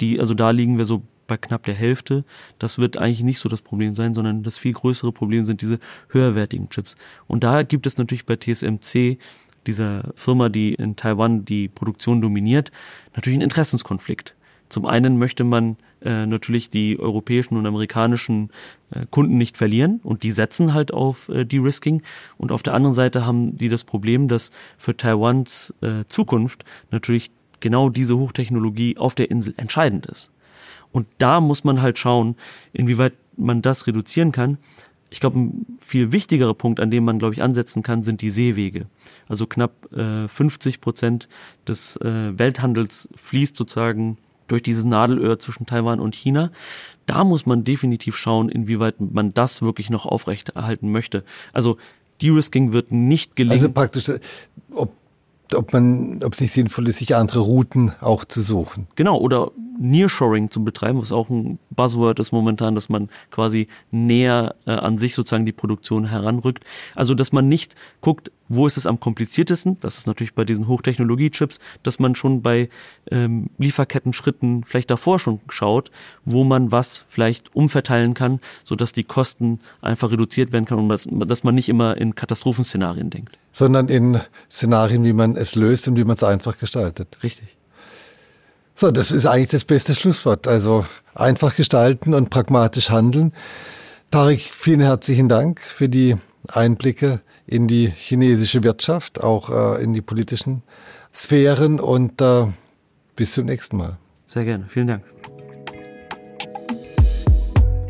Die, 0.00 0.18
also 0.18 0.32
da 0.32 0.50
liegen 0.50 0.78
wir 0.78 0.86
so 0.86 1.02
bei 1.26 1.36
knapp 1.36 1.64
der 1.64 1.74
Hälfte. 1.74 2.24
Das 2.58 2.78
wird 2.78 2.96
eigentlich 2.96 3.22
nicht 3.22 3.38
so 3.38 3.50
das 3.50 3.60
Problem 3.60 3.94
sein, 3.94 4.14
sondern 4.14 4.42
das 4.42 4.56
viel 4.56 4.72
größere 4.72 5.12
Problem 5.12 5.44
sind 5.44 5.60
diese 5.60 5.78
höherwertigen 6.08 6.70
Chips. 6.70 6.96
Und 7.26 7.44
da 7.44 7.64
gibt 7.64 7.86
es 7.86 7.98
natürlich 7.98 8.24
bei 8.24 8.36
TSMC, 8.36 9.18
dieser 9.66 10.10
Firma, 10.14 10.48
die 10.48 10.72
in 10.72 10.96
Taiwan 10.96 11.44
die 11.44 11.68
Produktion 11.68 12.22
dominiert, 12.22 12.72
natürlich 13.14 13.36
einen 13.36 13.44
Interessenskonflikt. 13.44 14.34
Zum 14.70 14.86
einen 14.86 15.18
möchte 15.18 15.44
man 15.44 15.76
äh, 16.04 16.26
natürlich 16.26 16.70
die 16.70 16.98
europäischen 16.98 17.56
und 17.56 17.66
amerikanischen 17.66 18.50
äh, 18.90 19.06
Kunden 19.10 19.38
nicht 19.38 19.56
verlieren 19.56 20.00
und 20.02 20.22
die 20.22 20.32
setzen 20.32 20.74
halt 20.74 20.92
auf 20.92 21.28
äh, 21.28 21.44
De-Risking. 21.44 22.02
Und 22.38 22.52
auf 22.52 22.62
der 22.62 22.74
anderen 22.74 22.94
Seite 22.94 23.26
haben 23.26 23.56
die 23.56 23.68
das 23.68 23.84
Problem, 23.84 24.28
dass 24.28 24.52
für 24.78 24.96
Taiwans 24.96 25.74
äh, 25.80 26.04
Zukunft 26.08 26.64
natürlich 26.90 27.30
genau 27.60 27.88
diese 27.88 28.18
Hochtechnologie 28.18 28.98
auf 28.98 29.14
der 29.14 29.30
Insel 29.30 29.54
entscheidend 29.56 30.06
ist. 30.06 30.30
Und 30.90 31.06
da 31.18 31.40
muss 31.40 31.64
man 31.64 31.80
halt 31.80 31.98
schauen, 31.98 32.36
inwieweit 32.72 33.14
man 33.36 33.62
das 33.62 33.86
reduzieren 33.86 34.30
kann. 34.30 34.58
Ich 35.10 35.20
glaube, 35.20 35.38
ein 35.38 35.78
viel 35.78 36.12
wichtigerer 36.12 36.54
Punkt, 36.54 36.80
an 36.80 36.90
dem 36.90 37.04
man, 37.04 37.18
glaube 37.18 37.34
ich, 37.34 37.42
ansetzen 37.42 37.82
kann, 37.82 38.02
sind 38.02 38.20
die 38.20 38.30
Seewege. 38.30 38.86
Also 39.28 39.46
knapp 39.46 39.92
äh, 39.92 40.28
50 40.28 40.80
Prozent 40.80 41.28
des 41.66 41.96
äh, 41.96 42.38
Welthandels 42.38 43.08
fließt 43.14 43.56
sozusagen 43.56 44.18
durch 44.48 44.62
dieses 44.62 44.84
Nadelöhr 44.84 45.38
zwischen 45.38 45.66
Taiwan 45.66 46.00
und 46.00 46.14
China. 46.14 46.50
Da 47.06 47.24
muss 47.24 47.46
man 47.46 47.64
definitiv 47.64 48.16
schauen, 48.16 48.48
inwieweit 48.48 49.00
man 49.00 49.34
das 49.34 49.62
wirklich 49.62 49.90
noch 49.90 50.06
aufrechterhalten 50.06 50.90
möchte. 50.92 51.24
Also 51.52 51.76
De-Risking 52.20 52.72
wird 52.72 52.92
nicht 52.92 53.34
gelingen. 53.34 53.54
Also 53.54 53.72
praktisch, 53.72 54.04
ob 54.72 54.92
ob 55.54 55.72
man, 55.72 56.22
ob 56.22 56.32
es 56.32 56.40
nicht 56.40 56.52
sinnvoll 56.52 56.88
ist, 56.88 56.98
sich 56.98 57.14
andere 57.14 57.40
Routen 57.40 57.92
auch 58.00 58.24
zu 58.24 58.40
suchen. 58.40 58.86
Genau, 58.94 59.18
oder 59.18 59.50
Nearshoring 59.82 60.50
zu 60.50 60.64
betreiben, 60.64 61.00
was 61.00 61.12
auch 61.12 61.28
ein 61.28 61.58
Buzzword 61.70 62.20
ist 62.20 62.32
momentan, 62.32 62.74
dass 62.74 62.88
man 62.88 63.10
quasi 63.30 63.68
näher 63.90 64.54
äh, 64.66 64.70
an 64.70 64.98
sich 64.98 65.14
sozusagen 65.14 65.44
die 65.44 65.52
Produktion 65.52 66.08
heranrückt. 66.08 66.64
Also 66.94 67.14
dass 67.14 67.32
man 67.32 67.48
nicht 67.48 67.74
guckt, 68.00 68.30
wo 68.48 68.66
ist 68.66 68.76
es 68.76 68.86
am 68.86 69.00
kompliziertesten, 69.00 69.78
das 69.80 69.98
ist 69.98 70.06
natürlich 70.06 70.34
bei 70.34 70.44
diesen 70.44 70.68
Hochtechnologie-Chips, 70.68 71.58
dass 71.82 71.98
man 71.98 72.14
schon 72.14 72.42
bei 72.42 72.68
ähm, 73.10 73.48
Lieferketten-Schritten 73.58 74.64
vielleicht 74.64 74.90
davor 74.90 75.18
schon 75.18 75.40
schaut, 75.48 75.90
wo 76.24 76.44
man 76.44 76.70
was 76.70 77.04
vielleicht 77.08 77.54
umverteilen 77.56 78.14
kann, 78.14 78.40
sodass 78.62 78.92
die 78.92 79.04
Kosten 79.04 79.60
einfach 79.80 80.10
reduziert 80.10 80.52
werden 80.52 80.66
kann 80.66 80.78
und 80.78 80.88
dass, 80.90 81.08
dass 81.10 81.44
man 81.44 81.54
nicht 81.54 81.68
immer 81.68 81.96
in 81.96 82.14
Katastrophenszenarien 82.14 83.10
denkt. 83.10 83.38
Sondern 83.52 83.88
in 83.88 84.20
Szenarien, 84.50 85.04
wie 85.04 85.12
man 85.12 85.36
es 85.36 85.54
löst 85.54 85.88
und 85.88 85.96
wie 85.96 86.04
man 86.04 86.16
es 86.16 86.22
einfach 86.22 86.58
gestaltet. 86.58 87.18
Richtig. 87.22 87.56
So, 88.74 88.90
das 88.90 89.10
ist 89.10 89.26
eigentlich 89.26 89.48
das 89.48 89.64
beste 89.64 89.94
Schlusswort. 89.94 90.48
Also 90.48 90.86
einfach 91.14 91.54
gestalten 91.54 92.14
und 92.14 92.30
pragmatisch 92.30 92.90
handeln. 92.90 93.32
Tarek, 94.10 94.40
vielen 94.40 94.80
herzlichen 94.80 95.28
Dank 95.28 95.60
für 95.60 95.88
die 95.88 96.16
Einblicke 96.48 97.20
in 97.46 97.68
die 97.68 97.88
chinesische 97.88 98.62
Wirtschaft, 98.62 99.22
auch 99.22 99.50
äh, 99.50 99.82
in 99.82 99.94
die 99.94 100.02
politischen 100.02 100.62
Sphären 101.14 101.80
und 101.80 102.20
äh, 102.20 102.46
bis 103.16 103.34
zum 103.34 103.46
nächsten 103.46 103.76
Mal. 103.76 103.98
Sehr 104.26 104.44
gerne, 104.44 104.64
vielen 104.68 104.88
Dank. 104.88 105.04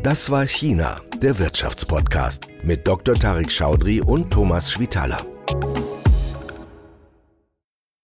Das 0.03 0.29
war 0.29 0.45
China, 0.45 0.97
der 1.21 1.39
Wirtschaftspodcast 1.39 2.47
mit 2.63 2.85
Dr. 2.85 3.15
Tarek 3.15 3.49
Schaudry 3.49 4.01
und 4.01 4.31
Thomas 4.31 4.71
Schwitaler. 4.71 5.17